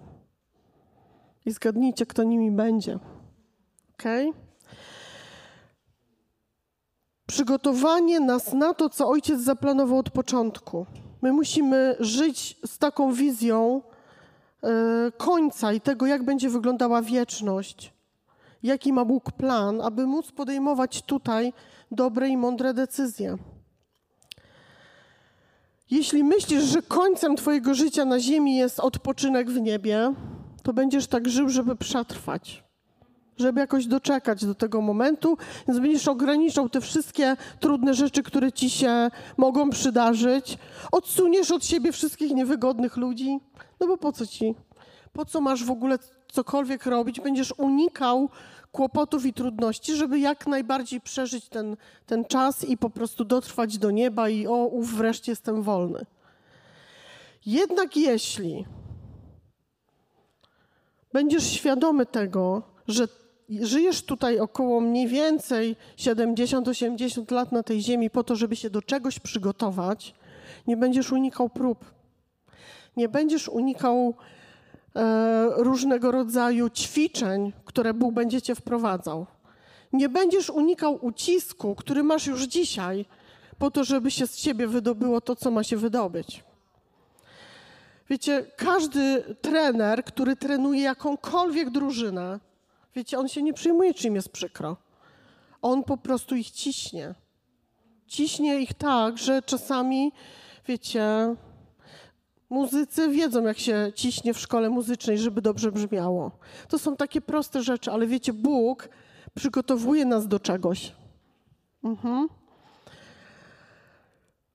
I 1.46 1.52
zgadnijcie, 1.52 2.06
kto 2.06 2.22
nimi 2.22 2.50
będzie. 2.50 2.98
Okay? 3.94 4.32
przygotowanie 7.32 8.20
nas 8.20 8.52
na 8.52 8.74
to, 8.74 8.88
co 8.88 9.08
Ojciec 9.08 9.40
zaplanował 9.40 9.98
od 9.98 10.10
początku. 10.10 10.86
My 11.22 11.32
musimy 11.32 11.96
żyć 12.00 12.58
z 12.66 12.78
taką 12.78 13.12
wizją 13.12 13.82
e, 14.62 15.12
końca 15.16 15.72
i 15.72 15.80
tego, 15.80 16.06
jak 16.06 16.24
będzie 16.24 16.48
wyglądała 16.48 17.02
wieczność, 17.02 17.92
jaki 18.62 18.92
ma 18.92 19.04
Bóg 19.04 19.32
plan, 19.32 19.80
aby 19.80 20.06
móc 20.06 20.32
podejmować 20.32 21.02
tutaj 21.02 21.52
dobre 21.90 22.28
i 22.28 22.36
mądre 22.36 22.74
decyzje. 22.74 23.36
Jeśli 25.92 26.24
myślisz, 26.24 26.64
że 26.64 26.83
końcem 26.83 27.37
Twojego 27.37 27.74
życia 27.74 28.05
na 28.05 28.20
ziemi 28.20 28.57
jest 28.57 28.81
odpoczynek 28.81 29.50
w 29.50 29.61
niebie, 29.61 30.14
to 30.62 30.72
będziesz 30.72 31.07
tak 31.07 31.28
żył, 31.28 31.48
żeby 31.48 31.76
przetrwać 31.76 32.64
żeby 33.38 33.61
jakoś 33.61 33.87
doczekać 33.87 34.44
do 34.44 34.55
tego 34.55 34.81
momentu, 34.81 35.37
więc 35.68 35.81
będziesz 35.81 36.09
ograniczał 36.09 36.68
te 36.68 36.81
wszystkie 36.81 37.37
trudne 37.61 37.94
rzeczy, 37.94 38.22
które 38.22 38.52
ci 38.52 38.70
się 38.70 39.11
mogą 39.37 39.70
przydarzyć. 39.70 40.59
Odsuniesz 40.92 41.50
od 41.50 41.64
siebie 41.64 41.92
wszystkich 41.92 42.33
niewygodnych 42.33 42.96
ludzi, 42.96 43.38
no 43.81 43.87
bo 43.87 43.96
po 43.96 44.12
co 44.12 44.26
ci? 44.26 44.55
Po 45.12 45.24
co 45.24 45.40
masz 45.40 45.64
w 45.64 45.70
ogóle 45.70 45.98
cokolwiek 46.33 46.87
robić, 46.87 47.20
będziesz 47.20 47.55
unikał 47.59 48.28
kłopotów 48.72 49.26
i 49.26 49.32
trudności, 49.32 49.96
żeby 49.96 50.18
jak 50.18 50.46
najbardziej 50.46 51.00
przeżyć 51.00 51.48
ten, 51.48 51.76
ten 52.06 52.24
czas 52.24 52.64
i 52.64 52.76
po 52.76 52.90
prostu 52.90 53.24
dotrwać 53.24 53.78
do 53.78 53.90
nieba 53.90 54.28
i 54.28 54.46
o, 54.46 54.66
ów, 54.66 54.94
wreszcie 54.94 55.32
jestem 55.32 55.62
wolny. 55.62 56.06
Jednak 57.46 57.96
jeśli 57.96 58.64
będziesz 61.12 61.44
świadomy 61.44 62.06
tego, 62.06 62.62
że 62.88 63.08
żyjesz 63.48 64.02
tutaj 64.02 64.38
około 64.38 64.80
mniej 64.80 65.08
więcej 65.08 65.76
70-80 65.96 67.32
lat 67.32 67.52
na 67.52 67.62
tej 67.62 67.82
ziemi 67.82 68.11
po 68.11 68.24
to, 68.24 68.37
żeby 68.37 68.56
się 68.56 68.70
do 68.70 68.82
czegoś 68.82 69.18
przygotować, 69.18 70.14
nie 70.66 70.76
będziesz 70.76 71.12
unikał 71.12 71.48
prób. 71.48 71.85
Nie 72.96 73.08
będziesz 73.08 73.48
unikał 73.48 74.14
różnego 75.57 76.11
rodzaju 76.11 76.70
ćwiczeń, 76.70 77.52
które 77.64 77.94
Bóg 77.94 78.14
będzie 78.14 78.42
cię 78.42 78.55
wprowadzał. 78.55 79.26
Nie 79.92 80.09
będziesz 80.09 80.50
unikał 80.50 80.98
ucisku, 81.05 81.74
który 81.74 82.02
masz 82.02 82.26
już 82.26 82.42
dzisiaj, 82.42 83.07
po 83.59 83.70
to, 83.70 83.85
żeby 83.85 84.11
się 84.11 84.26
z 84.26 84.37
ciebie 84.37 84.66
wydobyło 84.66 85.20
to, 85.20 85.37
co 85.37 85.50
ma 85.50 85.64
się 85.64 85.76
wydobyć. 85.76 86.44
Wiecie, 88.11 88.46
każdy 88.57 89.24
trener, 89.40 90.05
który 90.05 90.37
trenuje 90.37 90.83
jakąkolwiek 90.83 91.70
drużynę, 91.70 92.40
wiecie, 92.94 93.18
on 93.18 93.28
się 93.28 93.42
nie 93.42 93.52
przyjmuje, 93.52 93.94
czym 93.94 94.14
jest 94.14 94.28
przykro. 94.28 94.76
On 95.62 95.85
po 95.85 95.96
prostu 95.96 96.37
ich 96.37 96.50
ciśnie. 96.50 97.14
Ciśnie 98.07 98.61
ich 98.61 98.74
tak, 98.74 99.18
że 99.18 99.42
czasami, 99.42 100.12
wiecie, 100.68 101.37
muzycy 102.52 103.08
wiedzą, 103.08 103.42
jak 103.42 103.58
się 103.58 103.92
ciśnie 103.94 104.34
w 104.34 104.40
szkole 104.40 104.70
muzycznej, 104.70 105.18
żeby 105.18 105.42
dobrze 105.42 105.72
brzmiało. 105.72 106.30
To 106.68 106.78
są 106.78 106.96
takie 106.96 107.20
proste 107.20 107.62
rzeczy, 107.62 107.90
ale 107.90 108.06
wiecie, 108.06 108.32
Bóg 108.32 108.88
przygotowuje 109.34 110.04
nas 110.04 110.28
do 110.28 110.40
czegoś. 110.40 110.92
Mhm. 111.84 112.28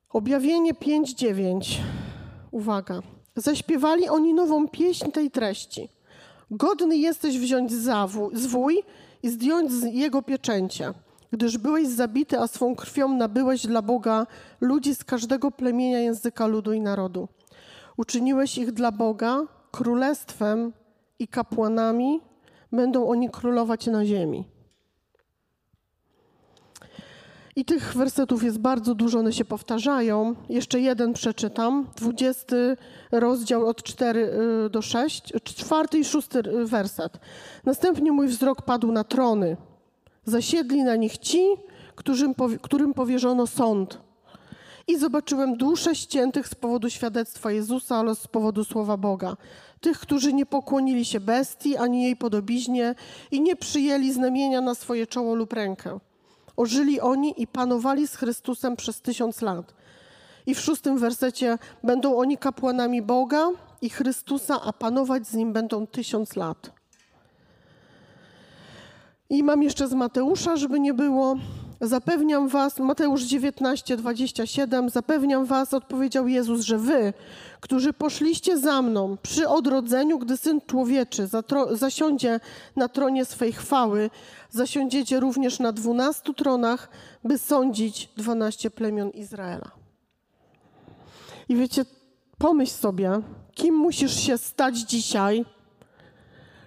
Objawienie 0.09 0.73
5:9. 0.73 1.77
Uwaga. 2.51 3.01
Zaśpiewali 3.35 4.09
oni 4.09 4.33
nową 4.33 4.67
pieśń 4.67 5.11
tej 5.11 5.31
treści. 5.31 5.89
Godny 6.51 6.97
jesteś 6.97 7.39
wziąć 7.39 7.71
zwój 8.33 8.83
i 9.23 9.29
zdjąć 9.29 9.71
z 9.71 9.83
jego 9.83 10.21
pieczęcia, 10.21 10.93
gdyż 11.31 11.57
byłeś 11.57 11.87
zabity, 11.87 12.39
a 12.39 12.47
swą 12.47 12.75
krwią 12.75 13.13
nabyłeś 13.13 13.67
dla 13.67 13.81
Boga 13.81 14.27
ludzi 14.61 14.95
z 14.95 15.03
każdego 15.03 15.51
plemienia, 15.51 15.99
języka, 15.99 16.47
ludu 16.47 16.73
i 16.73 16.81
narodu. 16.81 17.27
Uczyniłeś 17.97 18.57
ich 18.57 18.71
dla 18.71 18.91
Boga 18.91 19.41
królestwem 19.71 20.73
i 21.19 21.27
kapłanami, 21.27 22.21
będą 22.71 23.07
oni 23.07 23.29
królować 23.29 23.87
na 23.87 24.05
ziemi. 24.05 24.45
I 27.55 27.65
tych 27.65 27.93
wersetów 27.93 28.43
jest 28.43 28.59
bardzo 28.59 28.95
dużo, 28.95 29.19
one 29.19 29.33
się 29.33 29.45
powtarzają. 29.45 30.35
Jeszcze 30.49 30.79
jeden 30.79 31.13
przeczytam. 31.13 31.87
20 31.95 32.55
rozdział 33.11 33.67
od 33.67 33.83
4 33.83 34.19
y, 34.65 34.69
do 34.69 34.81
6, 34.81 35.33
czwarty 35.43 35.99
i 35.99 36.05
szósty 36.05 36.43
werset. 36.65 37.19
Następnie 37.65 38.11
mój 38.11 38.27
wzrok 38.27 38.61
padł 38.61 38.91
na 38.91 39.03
trony. 39.03 39.57
Zasiedli 40.25 40.83
na 40.83 40.95
nich 40.95 41.17
ci, 41.17 41.47
którym 42.61 42.93
powierzono 42.93 43.47
sąd. 43.47 44.06
I 44.87 44.97
zobaczyłem 44.97 45.57
dusze 45.57 45.95
ściętych 45.95 46.47
z 46.47 46.55
powodu 46.55 46.89
świadectwa 46.89 47.51
Jezusa 47.51 47.99
oraz 47.99 48.21
z 48.21 48.27
powodu 48.27 48.63
słowa 48.63 48.97
Boga. 48.97 49.37
Tych, 49.81 49.99
którzy 49.99 50.33
nie 50.33 50.45
pokłonili 50.45 51.05
się 51.05 51.19
bestii 51.19 51.77
ani 51.77 52.03
jej 52.03 52.15
podobiźnie 52.15 52.95
i 53.31 53.41
nie 53.41 53.55
przyjęli 53.55 54.13
znamienia 54.13 54.61
na 54.61 54.75
swoje 54.75 55.07
czoło 55.07 55.35
lub 55.35 55.53
rękę 55.53 55.99
Ożyli 56.57 57.01
oni 57.01 57.41
i 57.41 57.47
panowali 57.47 58.07
z 58.07 58.15
Chrystusem 58.15 58.75
przez 58.75 59.01
tysiąc 59.01 59.41
lat. 59.41 59.73
I 60.45 60.55
w 60.55 60.59
szóstym 60.59 60.97
wersecie 60.97 61.57
będą 61.83 62.17
oni 62.17 62.37
kapłanami 62.37 63.01
Boga 63.01 63.49
i 63.81 63.89
Chrystusa, 63.89 64.61
a 64.61 64.73
panować 64.73 65.27
z 65.27 65.33
nim 65.33 65.53
będą 65.53 65.87
tysiąc 65.87 66.35
lat. 66.35 66.71
I 69.29 69.43
mam 69.43 69.63
jeszcze 69.63 69.87
z 69.87 69.93
Mateusza, 69.93 70.55
żeby 70.55 70.79
nie 70.79 70.93
było. 70.93 71.35
Zapewniam 71.81 72.47
was, 72.47 72.79
Mateusz 72.79 73.23
19, 73.23 73.97
27, 73.97 74.89
zapewniam 74.89 75.45
was, 75.45 75.73
odpowiedział 75.73 76.27
Jezus, 76.27 76.61
że 76.61 76.77
wy, 76.77 77.13
którzy 77.59 77.93
poszliście 77.93 78.57
za 78.57 78.81
mną 78.81 79.17
przy 79.21 79.49
odrodzeniu, 79.49 80.19
gdy 80.19 80.37
Syn 80.37 80.61
Człowieczy 80.67 81.27
zasiądzie 81.71 82.39
na 82.75 82.87
tronie 82.87 83.25
swej 83.25 83.53
chwały, 83.53 84.09
zasiądziecie 84.49 85.19
również 85.19 85.59
na 85.59 85.71
dwunastu 85.71 86.33
tronach, 86.33 86.89
by 87.23 87.37
sądzić 87.37 88.09
dwanaście 88.17 88.69
plemion 88.69 89.09
Izraela. 89.09 89.71
I 91.49 91.55
wiecie, 91.55 91.85
pomyśl 92.37 92.73
sobie, 92.73 93.21
kim 93.53 93.75
musisz 93.75 94.19
się 94.19 94.37
stać 94.37 94.77
dzisiaj, 94.77 95.45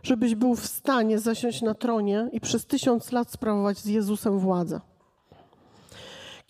żebyś 0.02 0.34
był 0.34 0.54
w 0.54 0.66
stanie 0.66 1.18
zasiąść 1.18 1.62
na 1.62 1.74
tronie 1.74 2.28
i 2.32 2.40
przez 2.40 2.66
tysiąc 2.66 3.12
lat 3.12 3.30
sprawować 3.30 3.78
z 3.78 3.86
Jezusem 3.86 4.38
władzę. 4.38 4.89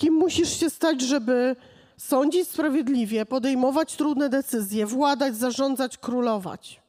Kim 0.01 0.15
musisz 0.15 0.61
się 0.61 0.71
stać, 0.71 1.01
żeby 1.01 1.57
sądzić 1.97 2.49
sprawiedliwie, 2.49 3.27
podejmować 3.27 3.97
trudne 3.97 4.29
decyzje, 4.29 4.87
władać, 4.87 5.37
zarządzać, 5.37 5.99
królować? 5.99 6.81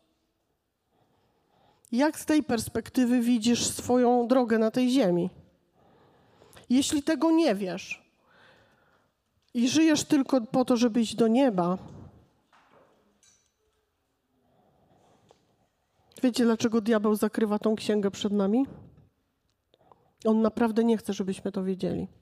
Jak 1.92 2.20
z 2.20 2.26
tej 2.26 2.44
perspektywy 2.44 3.22
widzisz 3.22 3.66
swoją 3.66 4.28
drogę 4.28 4.58
na 4.58 4.72
tej 4.72 4.90
ziemi? 4.90 5.30
Jeśli 6.70 7.04
tego 7.04 7.32
nie 7.32 7.56
wiesz 7.56 8.04
i 9.54 9.70
żyjesz 9.70 10.04
tylko 10.04 10.42
po 10.42 10.66
to, 10.66 10.78
żeby 10.78 11.02
iść 11.02 11.16
do 11.16 11.28
nieba, 11.28 11.78
wiecie 16.24 16.44
dlaczego 16.44 16.82
diabeł 16.82 17.16
zakrywa 17.16 17.60
tą 17.60 17.76
księgę 17.76 18.12
przed 18.12 18.34
nami? 18.34 18.66
On 20.26 20.42
naprawdę 20.42 20.84
nie 20.84 20.98
chce, 20.98 21.14
żebyśmy 21.14 21.52
to 21.52 21.64
wiedzieli. 21.64 22.21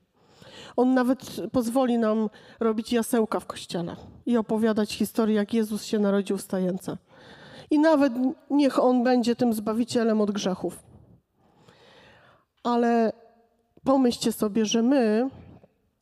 On 0.75 0.93
nawet 0.93 1.41
pozwoli 1.51 1.97
nam 1.97 2.29
robić 2.59 2.93
jasełka 2.93 3.39
w 3.39 3.45
kościele 3.45 3.95
i 4.25 4.37
opowiadać 4.37 4.93
historię, 4.93 5.35
jak 5.35 5.53
Jezus 5.53 5.83
się 5.83 5.99
narodził 5.99 6.37
w 6.37 6.41
stajence. 6.41 6.97
I 7.71 7.79
nawet 7.79 8.13
niech 8.49 8.79
On 8.79 9.03
będzie 9.03 9.35
tym 9.35 9.53
zbawicielem 9.53 10.21
od 10.21 10.31
grzechów. 10.31 10.79
Ale 12.63 13.13
pomyślcie 13.83 14.31
sobie, 14.31 14.65
że 14.65 14.83
my 14.83 15.29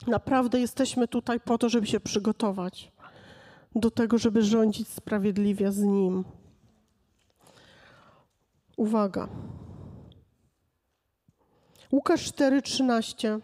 naprawdę 0.07 0.59
jesteśmy 0.59 1.07
tutaj 1.07 1.39
po 1.39 1.57
to, 1.57 1.69
żeby 1.69 1.87
się 1.87 1.99
przygotować 1.99 2.91
do 3.75 3.91
tego, 3.91 4.17
żeby 4.17 4.41
rządzić 4.41 4.87
sprawiedliwie 4.87 5.71
z 5.71 5.83
Nim. 5.83 6.23
Uwaga. 8.77 9.27
Łukasz 11.91 12.31
4:13 12.31 13.39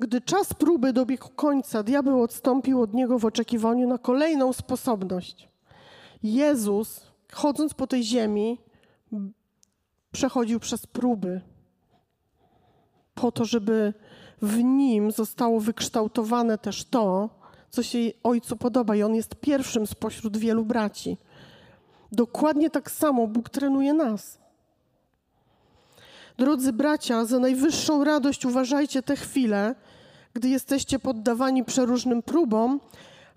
gdy 0.00 0.20
czas 0.20 0.54
próby 0.54 0.92
dobiegł 0.92 1.28
końca, 1.36 1.82
diabeł 1.82 2.22
odstąpił 2.22 2.82
od 2.82 2.94
niego 2.94 3.18
w 3.18 3.24
oczekiwaniu 3.24 3.88
na 3.88 3.98
kolejną 3.98 4.52
sposobność. 4.52 5.48
Jezus, 6.22 7.06
chodząc 7.32 7.74
po 7.74 7.86
tej 7.86 8.02
ziemi, 8.02 8.58
przechodził 10.12 10.60
przez 10.60 10.86
próby, 10.86 11.40
po 13.14 13.32
to, 13.32 13.44
żeby 13.44 13.94
w 14.42 14.56
nim 14.62 15.10
zostało 15.10 15.60
wykształtowane 15.60 16.58
też 16.58 16.84
to, 16.84 17.30
co 17.70 17.82
się 17.82 17.98
Ojcu 18.22 18.56
podoba, 18.56 18.96
i 18.96 19.02
On 19.02 19.14
jest 19.14 19.34
pierwszym 19.34 19.86
spośród 19.86 20.36
wielu 20.36 20.64
braci. 20.64 21.18
Dokładnie 22.12 22.70
tak 22.70 22.90
samo 22.90 23.26
Bóg 23.26 23.48
trenuje 23.48 23.94
nas. 23.94 24.38
Drodzy 26.40 26.72
bracia, 26.72 27.24
za 27.24 27.38
najwyższą 27.38 28.04
radość 28.04 28.46
uważajcie 28.46 29.02
te 29.02 29.16
chwile, 29.16 29.74
gdy 30.34 30.48
jesteście 30.48 30.98
poddawani 30.98 31.64
przeróżnym 31.64 32.22
próbom, 32.22 32.80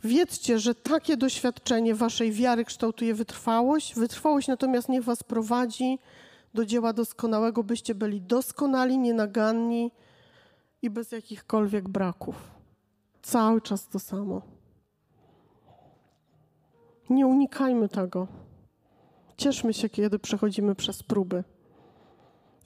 wiedzcie, 0.04 0.60
że 0.60 0.76
takie 0.76 1.18
doświadczenie 1.18 1.96
waszej 1.96 2.32
wiary 2.32 2.66
kształtuje 2.66 3.14
wytrwałość. 3.14 3.96
Wytrwałość 3.96 4.48
natomiast 4.48 4.90
niech 4.90 5.04
was 5.04 5.24
prowadzi 5.24 6.00
do 6.54 6.66
dzieła 6.66 6.94
doskonałego, 6.94 7.64
byście 7.64 7.96
byli 7.96 8.22
doskonali, 8.22 8.98
nienaganni 8.98 9.92
i 10.82 10.90
bez 10.90 11.12
jakichkolwiek 11.12 11.90
braków. 11.90 12.36
Cały 13.22 13.62
czas 13.62 13.88
to 13.88 14.00
samo. 14.00 14.42
Nie 17.10 17.28
unikajmy 17.28 17.90
tego. 17.90 18.28
Cieszmy 19.38 19.74
się, 19.74 19.90
kiedy 19.90 20.20
przechodzimy 20.20 20.76
przez 20.76 21.04
próby. 21.04 21.44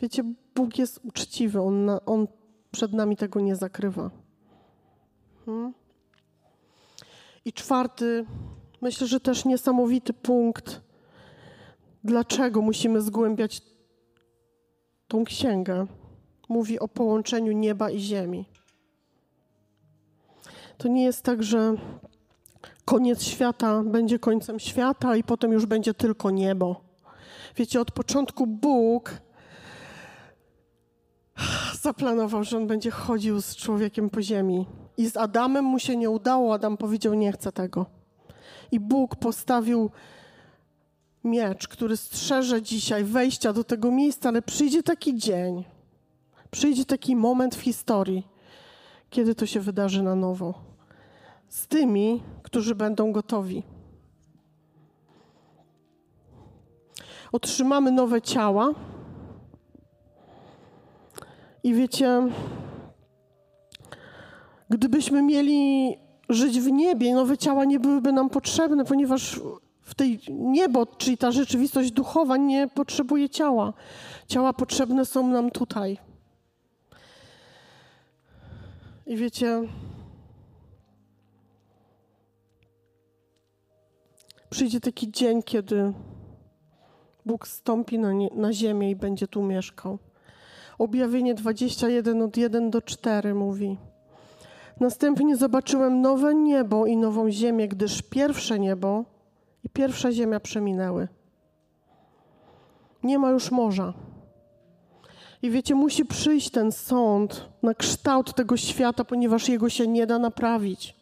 Wiecie, 0.02 0.24
Bóg 0.56 0.78
jest 0.78 1.00
uczciwy, 1.04 1.62
On, 1.62 1.90
on 2.06 2.28
przed 2.72 2.94
nami 2.94 3.18
tego 3.18 3.40
nie 3.40 3.56
zakrywa. 3.56 4.12
Hmm? 5.46 5.74
I 7.46 7.54
czwarty, 7.54 8.26
myślę, 8.82 9.08
że 9.08 9.20
też 9.20 9.46
niesamowity 9.46 10.14
punkt 10.14 10.82
dlaczego 12.04 12.62
musimy 12.62 13.02
zgłębiać 13.02 13.62
tą 15.08 15.26
księgę. 15.26 15.88
Mówi 16.50 16.80
o 16.80 16.88
połączeniu 16.88 17.52
nieba 17.52 17.90
i 17.90 18.00
ziemi. 18.00 18.46
To 20.78 20.88
nie 20.88 21.04
jest 21.04 21.24
tak, 21.24 21.44
że 21.44 21.76
koniec 22.86 23.24
świata 23.24 23.84
będzie 23.84 24.20
końcem 24.20 24.60
świata 24.60 25.16
i 25.16 25.24
potem 25.24 25.52
już 25.52 25.66
będzie 25.66 25.94
tylko 25.94 26.32
niebo. 26.32 26.82
Wiecie, 27.56 27.82
od 27.82 27.92
początku 27.92 28.48
Bóg 28.48 29.14
zaplanował, 31.88 32.44
że 32.44 32.58
on 32.58 32.68
będzie 32.68 32.92
chodził 32.92 33.42
z 33.42 33.56
człowiekiem 33.56 34.10
po 34.10 34.22
ziemi. 34.22 34.66
I 34.98 35.10
z 35.10 35.18
Adamem 35.18 35.66
mu 35.66 35.80
się 35.80 35.98
nie 35.98 36.10
udało. 36.10 36.54
Adam 36.54 36.78
powiedział: 36.78 37.14
Nie 37.14 37.32
chcę 37.32 37.52
tego. 37.52 37.86
I 38.72 38.80
Bóg 38.80 39.16
postawił 39.16 39.90
miecz, 41.24 41.68
który 41.68 41.98
strzeże 41.98 42.62
dzisiaj 42.62 43.04
wejścia 43.04 43.54
do 43.54 43.64
tego 43.64 43.92
miejsca, 43.92 44.30
ale 44.30 44.42
przyjdzie 44.42 44.84
taki 44.84 45.16
dzień, 45.16 45.64
przyjdzie 46.52 46.86
taki 46.86 47.16
moment 47.16 47.56
w 47.56 47.62
historii, 47.62 48.28
kiedy 49.10 49.36
to 49.36 49.46
się 49.46 49.60
wydarzy 49.60 50.04
na 50.04 50.16
nowo. 50.16 50.54
Z 51.50 51.68
tymi, 51.68 52.24
którzy 52.44 52.76
będą 52.76 53.12
gotowi. 53.12 53.64
Otrzymamy 57.32 57.92
nowe 57.92 58.22
ciała. 58.22 58.74
I 61.68 61.74
wiecie, 61.74 62.28
gdybyśmy 64.70 65.22
mieli 65.22 65.96
żyć 66.30 66.60
w 66.60 66.72
niebie, 66.72 67.14
nowe 67.14 67.38
ciała 67.38 67.66
nie 67.66 67.80
byłyby 67.80 68.12
nam 68.12 68.30
potrzebne, 68.30 68.86
ponieważ 68.86 69.40
w 69.82 69.96
tej 69.96 70.20
niebo, 70.30 70.86
czyli 70.86 71.18
ta 71.18 71.32
rzeczywistość 71.32 71.92
duchowa 71.92 72.38
nie 72.38 72.68
potrzebuje 72.68 73.30
ciała. 73.30 73.74
Ciała 74.28 74.54
potrzebne 74.54 75.06
są 75.06 75.28
nam 75.28 75.52
tutaj. 75.52 75.98
I 79.06 79.18
wiecie, 79.18 79.62
przyjdzie 84.50 84.80
taki 84.80 85.12
dzień, 85.12 85.44
kiedy 85.44 85.94
Bóg 87.26 87.48
stąpi 87.48 88.00
na, 88.00 88.14
nie, 88.14 88.30
na 88.34 88.54
ziemię 88.54 88.92
i 88.92 88.96
będzie 88.96 89.28
tu 89.28 89.44
mieszkał. 89.44 90.00
Objawienie 90.78 91.36
21 91.36 92.22
od 92.22 92.38
1 92.38 92.70
do 92.70 92.82
4 92.82 93.34
mówi. 93.34 93.78
Następnie 94.80 95.36
zobaczyłem 95.36 96.02
nowe 96.02 96.36
niebo 96.36 96.86
i 96.86 96.98
nową 96.98 97.32
ziemię, 97.32 97.68
gdyż 97.68 98.02
pierwsze 98.02 98.60
niebo 98.60 99.06
i 99.64 99.70
pierwsza 99.70 100.12
ziemia 100.12 100.40
przeminęły. 100.40 101.08
Nie 103.04 103.20
ma 103.20 103.30
już 103.30 103.52
morza. 103.52 103.94
I 105.42 105.50
wiecie, 105.50 105.76
musi 105.76 106.06
przyjść 106.06 106.50
ten 106.50 106.72
sąd 106.72 107.50
na 107.64 107.74
kształt 107.74 108.36
tego 108.36 108.58
świata, 108.58 109.04
ponieważ 109.04 109.50
jego 109.50 109.70
się 109.70 109.88
nie 109.88 110.08
da 110.08 110.20
naprawić. 110.20 110.96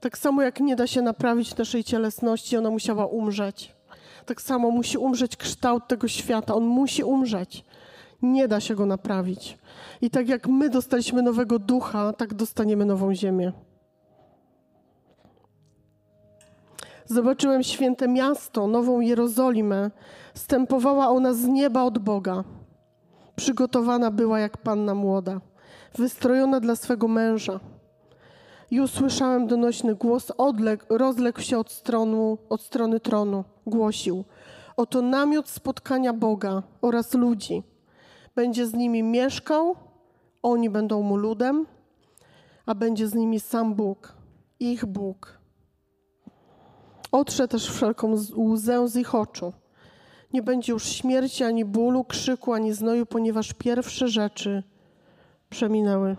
Tak 0.00 0.18
samo 0.18 0.42
jak 0.42 0.60
nie 0.60 0.76
da 0.76 0.86
się 0.86 1.02
naprawić 1.02 1.56
naszej 1.56 1.84
cielesności, 1.84 2.56
ona 2.56 2.70
musiała 2.70 3.06
umrzeć. 3.06 3.72
Tak 4.26 4.42
samo 4.42 4.70
musi 4.70 4.98
umrzeć 4.98 5.36
kształt 5.36 5.88
tego 5.88 6.08
świata. 6.08 6.54
On 6.54 6.64
musi 6.64 7.04
umrzeć. 7.04 7.64
Nie 8.22 8.48
da 8.48 8.60
się 8.60 8.74
go 8.74 8.86
naprawić. 8.86 9.58
I 10.00 10.10
tak 10.10 10.28
jak 10.28 10.48
my 10.48 10.70
dostaliśmy 10.70 11.22
nowego 11.22 11.58
ducha, 11.58 12.12
tak 12.12 12.34
dostaniemy 12.34 12.84
nową 12.84 13.14
ziemię. 13.14 13.52
Zobaczyłem 17.06 17.62
święte 17.62 18.08
miasto, 18.08 18.66
nową 18.66 19.00
Jerozolimę. 19.00 19.90
Stępowała 20.34 21.08
ona 21.08 21.34
z 21.34 21.44
nieba 21.46 21.82
od 21.82 21.98
Boga. 21.98 22.44
Przygotowana 23.36 24.10
była 24.10 24.40
jak 24.40 24.58
panna 24.58 24.94
młoda, 24.94 25.40
wystrojona 25.94 26.60
dla 26.60 26.76
swego 26.76 27.08
męża. 27.08 27.60
I 28.70 28.80
usłyszałem 28.80 29.46
donośny 29.46 29.94
głos, 29.94 30.32
odległ, 30.38 30.84
rozległ 30.88 31.40
się 31.40 31.58
od, 31.58 31.72
stronu, 31.72 32.38
od 32.48 32.62
strony 32.62 33.00
tronu. 33.00 33.44
Głosił: 33.66 34.24
Oto 34.76 35.02
namiot 35.02 35.48
spotkania 35.48 36.12
Boga 36.12 36.62
oraz 36.82 37.14
ludzi. 37.14 37.62
Będzie 38.40 38.66
z 38.66 38.74
nimi 38.74 39.02
mieszkał, 39.02 39.76
oni 40.42 40.70
będą 40.70 41.02
mu 41.02 41.16
ludem, 41.16 41.66
a 42.66 42.74
będzie 42.74 43.08
z 43.08 43.14
nimi 43.14 43.40
sam 43.40 43.74
Bóg, 43.74 44.14
ich 44.60 44.86
Bóg. 44.86 45.38
Otrze 47.12 47.48
też 47.48 47.70
wszelką 47.70 48.14
łzę 48.36 48.88
z 48.88 48.96
ich 48.96 49.14
oczu. 49.14 49.52
Nie 50.32 50.42
będzie 50.42 50.72
już 50.72 50.84
śmierci, 50.84 51.44
ani 51.44 51.64
bólu, 51.64 52.04
krzyku, 52.04 52.52
ani 52.52 52.72
znoju, 52.72 53.06
ponieważ 53.06 53.52
pierwsze 53.52 54.08
rzeczy 54.08 54.62
przeminęły. 55.50 56.16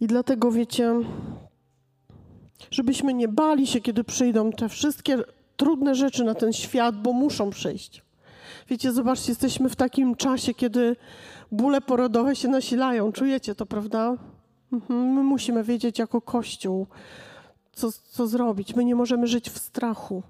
I 0.00 0.06
dlatego 0.06 0.50
wiecie, 0.50 0.94
żebyśmy 2.70 3.14
nie 3.14 3.28
bali 3.28 3.66
się, 3.66 3.80
kiedy 3.80 4.04
przyjdą 4.04 4.52
te 4.52 4.68
wszystkie 4.68 5.18
trudne 5.56 5.94
rzeczy 5.94 6.24
na 6.24 6.34
ten 6.34 6.52
świat, 6.52 7.02
bo 7.02 7.12
muszą 7.12 7.50
przyjść. 7.50 8.05
Wiecie, 8.68 8.92
zobaczcie, 8.92 9.30
jesteśmy 9.32 9.68
w 9.68 9.76
takim 9.76 10.14
czasie, 10.14 10.54
kiedy 10.54 10.96
bóle 11.52 11.80
porodowe 11.80 12.36
się 12.36 12.48
nasilają. 12.48 13.12
Czujecie 13.12 13.54
to, 13.54 13.66
prawda? 13.66 14.16
Mhm. 14.72 15.00
My 15.00 15.22
musimy 15.22 15.64
wiedzieć 15.64 15.98
jako 15.98 16.20
Kościół, 16.20 16.86
co, 17.72 17.92
co 17.92 18.26
zrobić. 18.26 18.76
My 18.76 18.84
nie 18.84 18.94
możemy 18.94 19.26
żyć 19.26 19.50
w 19.50 19.58
strachu. 19.58 20.22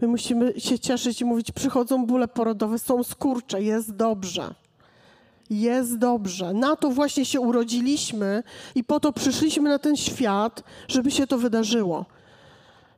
My 0.00 0.08
musimy 0.08 0.60
się 0.60 0.78
cieszyć 0.78 1.20
i 1.20 1.24
mówić: 1.24 1.52
przychodzą 1.52 2.06
bóle 2.06 2.28
porodowe, 2.28 2.78
są 2.78 3.02
skurcze, 3.02 3.62
jest 3.62 3.96
dobrze. 3.96 4.54
Jest 5.50 5.98
dobrze. 5.98 6.52
Na 6.52 6.76
to 6.76 6.90
właśnie 6.90 7.24
się 7.24 7.40
urodziliśmy 7.40 8.42
i 8.74 8.84
po 8.84 9.00
to 9.00 9.12
przyszliśmy 9.12 9.70
na 9.70 9.78
ten 9.78 9.96
świat, 9.96 10.62
żeby 10.88 11.10
się 11.10 11.26
to 11.26 11.38
wydarzyło. 11.38 12.06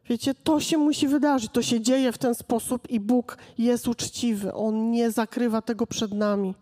Wiecie, 0.09 0.35
to 0.35 0.61
się 0.61 0.79
musi 0.79 1.09
wydarzyć, 1.09 1.53
to 1.53 1.63
się 1.63 1.81
dzieje 1.81 2.13
w 2.13 2.19
ten 2.19 2.35
sposób 2.35 2.91
i 2.91 3.01
Bóg 3.01 3.39
jest 3.59 3.89
uczciwy. 3.89 4.55
On 4.55 4.91
nie 4.91 5.11
zakrywa 5.11 5.63
tego 5.63 5.87
przed 5.87 6.13
nami. 6.13 6.55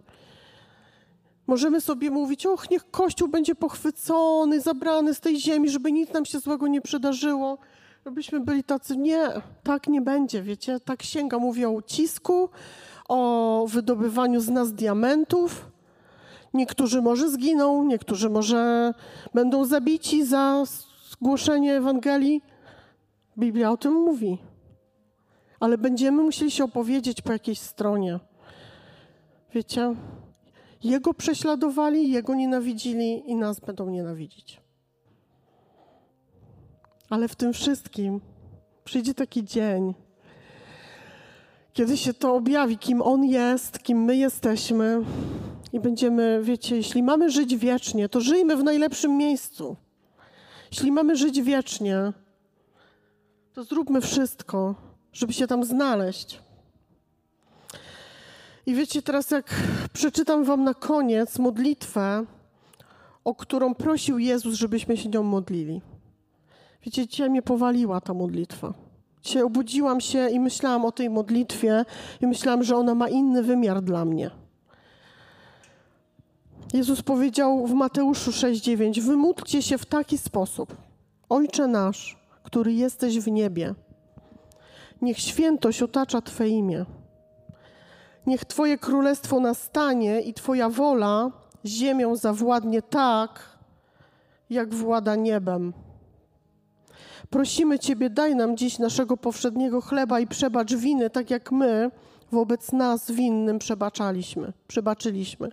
Możemy 1.47 1.81
sobie 1.81 2.11
mówić, 2.11 2.47
och, 2.47 2.71
niech 2.71 2.91
Kościół 2.91 3.29
będzie 3.29 3.55
pochwycony, 3.55 4.61
zabrany 4.61 5.15
z 5.15 5.21
tej 5.21 5.41
ziemi, 5.41 5.69
żeby 5.69 5.93
nic 5.93 6.13
nam 6.13 6.25
się 6.25 6.39
złego 6.39 6.69
nie 6.69 6.81
przydarzyło. 6.81 7.59
Żebyśmy 8.07 8.41
byli 8.41 8.65
tacy, 8.65 8.97
nie, 8.97 9.29
tak 9.63 9.89
nie 9.89 10.01
będzie, 10.01 10.43
wiecie. 10.43 10.81
Ta 10.81 10.97
księga 10.97 11.39
mówi 11.39 11.65
o 11.65 11.71
ucisku, 11.71 12.49
o 13.09 13.67
wydobywaniu 13.69 14.41
z 14.41 14.49
nas 14.49 14.73
diamentów. 14.73 15.67
Niektórzy 16.55 17.03
może 17.03 17.31
zginą, 17.31 17.85
niektórzy 17.85 18.31
może 18.31 18.95
będą 19.35 19.65
zabici 19.65 20.25
za 20.27 20.65
zgłoszenie 21.11 21.75
Ewangelii. 21.75 22.43
Biblia 23.39 23.71
o 23.71 23.77
tym 23.77 23.93
mówi. 23.93 24.39
Ale 25.61 25.79
będziemy 25.79 26.23
musieli 26.23 26.51
się 26.51 26.65
opowiedzieć 26.65 27.23
po 27.23 27.33
jakiejś 27.33 27.59
stronie. 27.59 28.21
Wiecie, 29.55 29.95
jego 30.85 31.15
prześladowali, 31.15 32.13
Jego 32.13 32.35
nienawidzili 32.35 33.31
i 33.31 33.37
nas 33.37 33.61
będą 33.61 33.91
nienawidzić. 33.91 34.61
Ale 37.11 37.29
w 37.29 37.37
tym 37.37 37.53
wszystkim 37.53 38.21
przyjdzie 38.85 39.15
taki 39.15 39.45
dzień, 39.45 39.95
kiedy 41.73 41.97
się 41.97 42.15
to 42.15 42.35
objawi, 42.35 42.79
kim 42.79 43.03
On 43.03 43.25
jest, 43.25 43.79
kim 43.79 44.05
my 44.05 44.17
jesteśmy 44.17 45.03
i 45.73 45.81
będziemy, 45.81 46.41
wiecie, 46.43 46.77
jeśli 46.77 47.03
mamy 47.03 47.31
żyć 47.31 47.57
wiecznie, 47.57 48.09
to 48.09 48.21
żyjmy 48.21 48.57
w 48.57 48.65
najlepszym 48.65 49.17
miejscu. 49.17 49.77
Jeśli 50.71 50.93
mamy 50.93 51.17
żyć 51.17 51.43
wiecznie, 51.43 52.13
to 53.53 53.65
zróbmy 53.65 54.01
wszystko, 54.01 54.75
żeby 55.13 55.33
się 55.33 55.47
tam 55.47 55.65
znaleźć. 55.65 56.41
I 58.67 58.75
wiecie, 58.75 59.03
teraz 59.03 59.31
jak 59.31 59.55
przeczytam 59.93 60.45
wam 60.45 60.65
na 60.65 60.75
koniec 60.75 61.39
modlitwę, 61.39 62.25
o 63.25 63.35
którą 63.35 63.75
prosił 63.75 64.19
Jezus, 64.19 64.55
żebyśmy 64.55 64.97
się 64.97 65.09
nią 65.09 65.23
modlili. 65.23 65.81
Wiecie, 66.83 67.07
dzisiaj 67.07 67.31
mnie 67.31 67.43
powaliła 67.43 68.01
ta 68.01 68.15
modlitwa. 68.15 68.75
Dzisiaj 69.23 69.43
obudziłam 69.43 70.01
się 70.01 70.29
i 70.29 70.41
myślałam 70.41 70.85
o 70.85 70.93
tej 70.93 71.11
modlitwie 71.11 71.85
i 72.21 72.27
myślałam, 72.27 72.63
że 72.63 72.77
ona 72.77 72.95
ma 72.95 73.09
inny 73.09 73.43
wymiar 73.43 73.83
dla 73.83 74.05
mnie. 74.05 74.31
Jezus 76.73 77.03
powiedział 77.03 77.67
w 77.67 77.73
Mateuszu 77.73 78.31
6:9: 78.31 79.01
Wymódlcie 79.01 79.63
się 79.63 79.79
w 79.79 79.87
taki 79.87 80.19
sposób: 80.19 80.77
Ojcze 81.29 81.67
nasz, 81.67 82.22
który 82.43 82.73
jesteś 82.73 83.19
w 83.19 83.31
niebie, 83.31 83.75
niech 85.03 85.19
świętość 85.19 85.83
otacza 85.83 86.21
Twe 86.21 86.49
imię. 86.49 86.85
Niech 88.27 88.45
Twoje 88.45 88.79
królestwo 88.79 89.41
nastanie 89.41 90.21
i 90.21 90.35
Twoja 90.35 90.69
wola 90.69 91.31
ziemią 91.67 92.17
zawładnie 92.17 92.83
tak, 92.83 93.59
jak 94.51 94.75
włada 94.75 95.17
niebem. 95.17 95.73
Prosimy 97.31 97.79
Ciebie, 97.79 98.11
daj 98.11 98.37
nam 98.37 98.57
dziś 98.57 98.79
naszego 98.79 99.17
powszedniego 99.17 99.81
chleba 99.81 100.21
i 100.21 100.27
przebacz 100.27 100.75
winy, 100.75 101.11
tak 101.11 101.31
jak 101.31 101.53
my 101.53 101.91
wobec 102.33 102.73
nas 102.73 103.11
winnym 103.11 103.59
przebaczaliśmy, 103.59 104.53
przebaczyliśmy. 104.69 105.53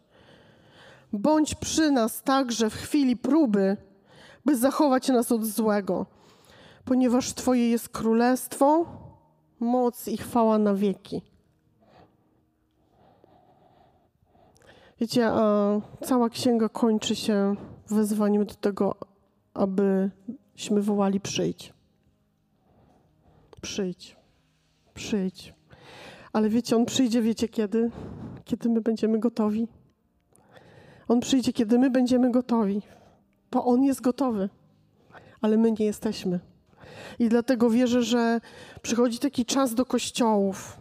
Bądź 1.13 1.55
przy 1.55 1.91
nas 1.91 2.21
także 2.21 2.69
w 2.69 2.75
chwili 2.75 3.17
próby, 3.17 3.77
by 4.45 4.55
zachować 4.55 5.07
nas 5.07 5.31
od 5.31 5.45
złego, 5.45 6.05
ponieważ 6.89 7.33
Twoje 7.33 7.69
jest 7.69 7.89
królestwo, 7.89 8.85
moc 9.59 10.07
i 10.07 10.17
chwała 10.17 10.57
na 10.57 10.73
wieki. 10.73 11.21
Wiecie, 14.99 15.31
cała 16.03 16.29
księga 16.29 16.69
kończy 16.69 17.15
się 17.15 17.55
wezwaniem 17.87 18.45
do 18.45 18.55
tego, 18.55 18.95
abyśmy 19.53 20.81
wołali 20.81 21.19
przyjdź. 21.19 21.73
Przyjdź. 23.61 24.15
Przyjdź. 24.93 25.53
Ale 26.33 26.49
wiecie, 26.49 26.75
on 26.75 26.85
przyjdzie, 26.85 27.21
wiecie 27.21 27.47
kiedy? 27.47 27.91
Kiedy 28.45 28.69
my 28.69 28.81
będziemy 28.81 29.19
gotowi. 29.19 29.67
On 31.07 31.19
przyjdzie, 31.19 31.53
kiedy 31.53 31.79
my 31.79 31.89
będziemy 31.89 32.31
gotowi. 32.31 32.81
Bo 33.51 33.65
on 33.65 33.83
jest 33.83 34.01
gotowy, 34.01 34.49
ale 35.41 35.57
my 35.57 35.71
nie 35.71 35.85
jesteśmy. 35.85 36.48
I 37.19 37.29
dlatego 37.29 37.69
wierzę, 37.69 38.03
że 38.03 38.41
przychodzi 38.81 39.19
taki 39.19 39.45
czas 39.45 39.75
do 39.75 39.85
kościołów 39.85 40.77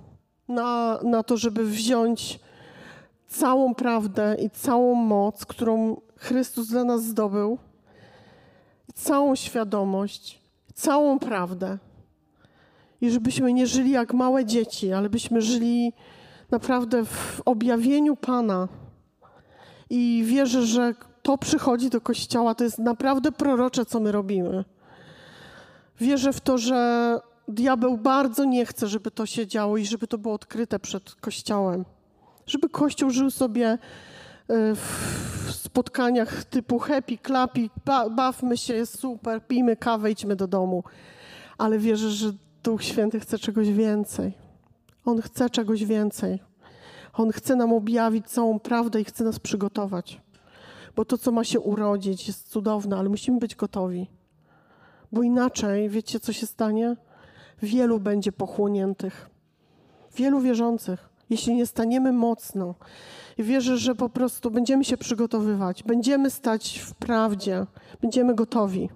na, 0.48 0.98
na 1.02 1.22
to, 1.22 1.37
żeby 1.37 1.64
wziąć 1.64 2.40
całą 3.28 3.74
prawdę 3.74 4.37
i 4.42 4.50
całą 4.50 4.94
moc, 4.94 5.46
którą 5.46 6.00
Chrystus 6.16 6.68
dla 6.68 6.85
nas 6.85 7.04
zdobył, 7.04 7.59
całą 8.94 9.37
świadomość, 9.37 10.40
całą 10.74 11.18
prawdę. 11.18 11.78
I 13.00 13.11
żebyśmy 13.11 13.52
nie 13.52 13.66
żyli 13.66 13.90
jak 13.90 14.14
małe 14.14 14.44
dzieci, 14.44 14.92
ale 14.92 15.11
byśmy 15.11 15.42
żyli 15.42 15.92
naprawdę 16.50 17.04
w 17.04 17.42
objawieniu 17.44 18.16
Pana. 18.16 18.68
I 19.90 20.22
wierzę, 20.26 20.62
że 20.62 20.94
to 21.22 21.38
przychodzi 21.38 21.90
do 21.90 22.00
kościoła, 22.00 22.54
to 22.54 22.64
jest 22.64 22.78
naprawdę 22.78 23.33
prorocze, 23.33 23.87
co 23.87 24.00
my 24.00 24.12
robimy. 24.12 24.64
Wierzę 26.00 26.32
w 26.32 26.40
to, 26.40 26.58
że 26.58 27.20
diabeł 27.48 27.98
bardzo 27.98 28.44
nie 28.44 28.66
chce, 28.66 28.88
żeby 28.88 29.11
to 29.11 29.26
się 29.26 29.46
działo 29.46 29.76
i 29.76 29.87
żeby 29.87 30.06
to 30.06 30.18
było 30.18 30.34
odkryte 30.34 30.78
przed 30.78 31.14
kościołem. 31.14 31.84
Żeby 32.46 32.68
kościół 32.68 33.11
żył 33.11 33.30
sobie 33.30 33.66
e, 33.68 33.78
w 34.74 35.50
spotkaniach 35.50 36.44
typu 36.44 36.78
happy, 36.78 37.18
klapi, 37.18 37.70
bawmy 38.11 38.56
się, 38.56 38.74
jest 38.74 38.98
super, 38.98 39.46
pijmy 39.46 39.76
kawę, 39.76 40.11
idźmy 40.11 40.37
do 40.37 40.46
domu. 40.46 40.84
Ale 41.58 41.78
wierzę, 41.78 42.11
że 42.11 42.32
Duch 42.62 42.84
Święty 42.84 43.20
chce 43.20 43.38
czegoś 43.38 43.70
więcej. 43.70 44.32
On 45.04 45.22
chce 45.22 45.50
czegoś 45.50 45.84
więcej. 45.84 46.40
On 47.12 47.32
chce 47.32 47.56
nam 47.56 47.72
objawić 47.72 48.26
całą 48.26 48.58
prawdę 48.58 49.00
i 49.00 49.04
chce 49.04 49.24
nas 49.24 49.38
przygotować. 49.38 50.20
Bo 50.96 51.04
to, 51.04 51.18
co 51.18 51.32
ma 51.32 51.44
się 51.44 51.61
urodzić, 51.61 52.28
jest 52.28 52.50
cudowne, 52.50 52.96
ale 52.96 53.08
musimy 53.08 53.38
być 53.38 53.54
gotowi. 53.54 54.17
Bo 55.12 55.23
inaczej, 55.23 55.88
wiecie, 55.88 56.21
co 56.21 56.33
się 56.33 56.47
stanie? 56.47 56.97
Wielu 57.62 58.01
będzie 58.01 58.33
pochłoniętych. 58.33 59.31
Wielu 60.16 60.40
wierzących, 60.40 61.09
jeśli 61.31 61.55
nie 61.55 61.66
staniemy 61.66 62.12
mocno. 62.12 62.75
Wierzę, 63.38 63.79
że 63.79 63.94
po 63.94 64.09
prostu 64.09 64.51
będziemy 64.51 64.85
się 64.85 64.97
przygotowywać, 64.97 65.83
będziemy 65.83 66.31
stać 66.31 66.79
w 66.79 66.94
prawdzie, 66.94 67.66
będziemy 68.01 68.35
gotowi. 68.35 68.88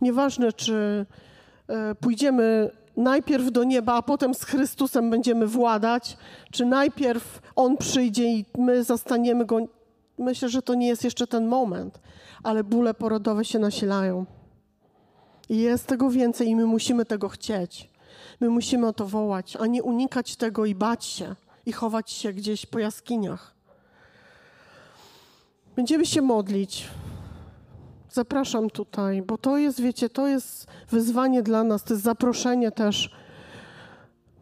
Nieważne, 0.00 0.52
czy 0.52 1.06
e, 1.68 1.94
pójdziemy 1.94 2.70
najpierw 2.96 3.52
do 3.52 3.64
nieba, 3.64 3.94
a 3.94 4.02
potem 4.02 4.34
z 4.34 4.44
Chrystusem 4.44 5.10
będziemy 5.10 5.46
władać, 5.46 6.16
czy 6.52 6.66
najpierw 6.66 7.40
On 7.56 7.76
przyjdzie 7.76 8.24
i 8.24 8.44
my 8.58 8.84
zastaniemy 8.84 9.44
Go. 9.44 9.58
Myślę, 10.18 10.48
że 10.48 10.62
to 10.62 10.74
nie 10.74 10.88
jest 10.88 11.04
jeszcze 11.04 11.26
ten 11.26 11.46
moment, 11.46 12.00
ale 12.42 12.64
bóle 12.64 12.94
porodowe 12.94 13.44
się 13.44 13.58
nasilają. 13.58 14.26
I 15.50 15.58
jest 15.58 15.86
tego 15.86 16.10
więcej 16.10 16.48
i 16.48 16.56
my 16.56 16.66
musimy 16.66 17.04
tego 17.04 17.28
chcieć. 17.28 17.90
My 18.40 18.48
musimy 18.48 18.86
o 18.86 18.92
to 18.92 19.06
wołać, 19.06 19.56
a 19.56 19.66
nie 19.66 19.82
unikać 19.82 20.36
tego 20.36 20.66
i 20.66 20.74
bać 20.74 21.04
się 21.04 21.34
i 21.66 21.72
chować 21.72 22.10
się 22.10 22.32
gdzieś 22.32 22.66
po 22.66 22.78
jaskiniach. 22.78 23.54
Będziemy 25.76 26.06
się 26.06 26.22
modlić. 26.22 26.88
Zapraszam 28.10 28.70
tutaj, 28.70 29.22
bo 29.22 29.38
to 29.38 29.58
jest, 29.58 29.80
wiecie, 29.80 30.08
to 30.08 30.26
jest 30.26 30.66
wyzwanie 30.90 31.42
dla 31.42 31.64
nas, 31.64 31.84
to 31.84 31.94
jest 31.94 32.04
zaproszenie 32.04 32.70
też. 32.70 33.14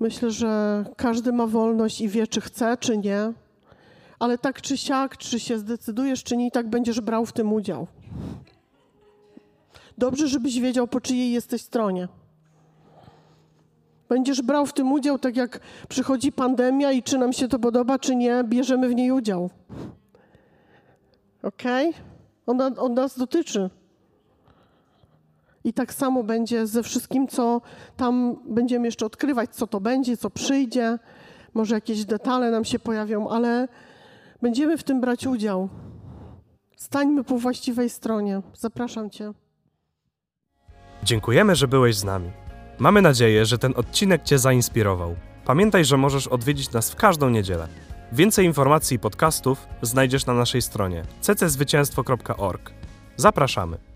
Myślę, 0.00 0.30
że 0.30 0.84
każdy 0.96 1.32
ma 1.32 1.46
wolność 1.46 2.00
i 2.00 2.08
wie, 2.08 2.26
czy 2.26 2.40
chce, 2.40 2.76
czy 2.76 2.98
nie, 2.98 3.32
ale 4.18 4.38
tak 4.38 4.62
czy 4.62 4.76
siak, 4.76 5.16
czy 5.16 5.40
się 5.40 5.58
zdecydujesz, 5.58 6.24
czy 6.24 6.36
nie, 6.36 6.46
i 6.46 6.50
tak 6.50 6.70
będziesz 6.70 7.00
brał 7.00 7.26
w 7.26 7.32
tym 7.32 7.52
udział. 7.52 7.86
Dobrze, 9.98 10.28
żebyś 10.28 10.60
wiedział, 10.60 10.88
po 10.88 11.00
czyjej 11.00 11.32
jesteś 11.32 11.62
stronie. 11.62 12.08
Będziesz 14.08 14.42
brał 14.42 14.66
w 14.66 14.72
tym 14.72 14.92
udział, 14.92 15.18
tak 15.18 15.36
jak 15.36 15.60
przychodzi 15.88 16.32
pandemia 16.32 16.92
i 16.92 17.02
czy 17.02 17.18
nam 17.18 17.32
się 17.32 17.48
to 17.48 17.58
podoba, 17.58 17.98
czy 17.98 18.16
nie, 18.16 18.44
bierzemy 18.44 18.88
w 18.88 18.94
niej 18.94 19.10
udział. 19.10 19.50
Ok? 21.42 21.62
Ona, 22.46 22.70
on 22.76 22.94
nas 22.94 23.18
dotyczy. 23.18 23.70
I 25.64 25.72
tak 25.72 25.94
samo 25.94 26.22
będzie 26.22 26.66
ze 26.66 26.82
wszystkim, 26.82 27.28
co 27.28 27.60
tam 27.96 28.36
będziemy 28.44 28.86
jeszcze 28.86 29.06
odkrywać, 29.06 29.54
co 29.54 29.66
to 29.66 29.80
będzie, 29.80 30.16
co 30.16 30.30
przyjdzie. 30.30 30.98
Może 31.54 31.74
jakieś 31.74 32.04
detale 32.04 32.50
nam 32.50 32.64
się 32.64 32.78
pojawią, 32.78 33.28
ale 33.28 33.68
będziemy 34.42 34.78
w 34.78 34.82
tym 34.82 35.00
brać 35.00 35.26
udział. 35.26 35.68
Stańmy 36.76 37.24
po 37.24 37.38
właściwej 37.38 37.90
stronie. 37.90 38.42
Zapraszam 38.54 39.10
Cię. 39.10 39.32
Dziękujemy, 41.02 41.56
że 41.56 41.68
byłeś 41.68 41.96
z 41.96 42.04
nami. 42.04 42.30
Mamy 42.78 43.02
nadzieję, 43.02 43.46
że 43.46 43.58
ten 43.58 43.72
odcinek 43.76 44.22
Cię 44.22 44.38
zainspirował. 44.38 45.16
Pamiętaj, 45.44 45.84
że 45.84 45.96
możesz 45.96 46.26
odwiedzić 46.26 46.72
nas 46.72 46.90
w 46.90 46.96
każdą 46.96 47.30
niedzielę. 47.30 47.68
Więcej 48.12 48.46
informacji 48.46 48.96
i 48.96 49.00
podcastów 49.00 49.66
znajdziesz 49.82 50.26
na 50.26 50.34
naszej 50.34 50.62
stronie 50.62 51.02
cczwycięstwo.org. 51.20 52.72
Zapraszamy. 53.16 53.87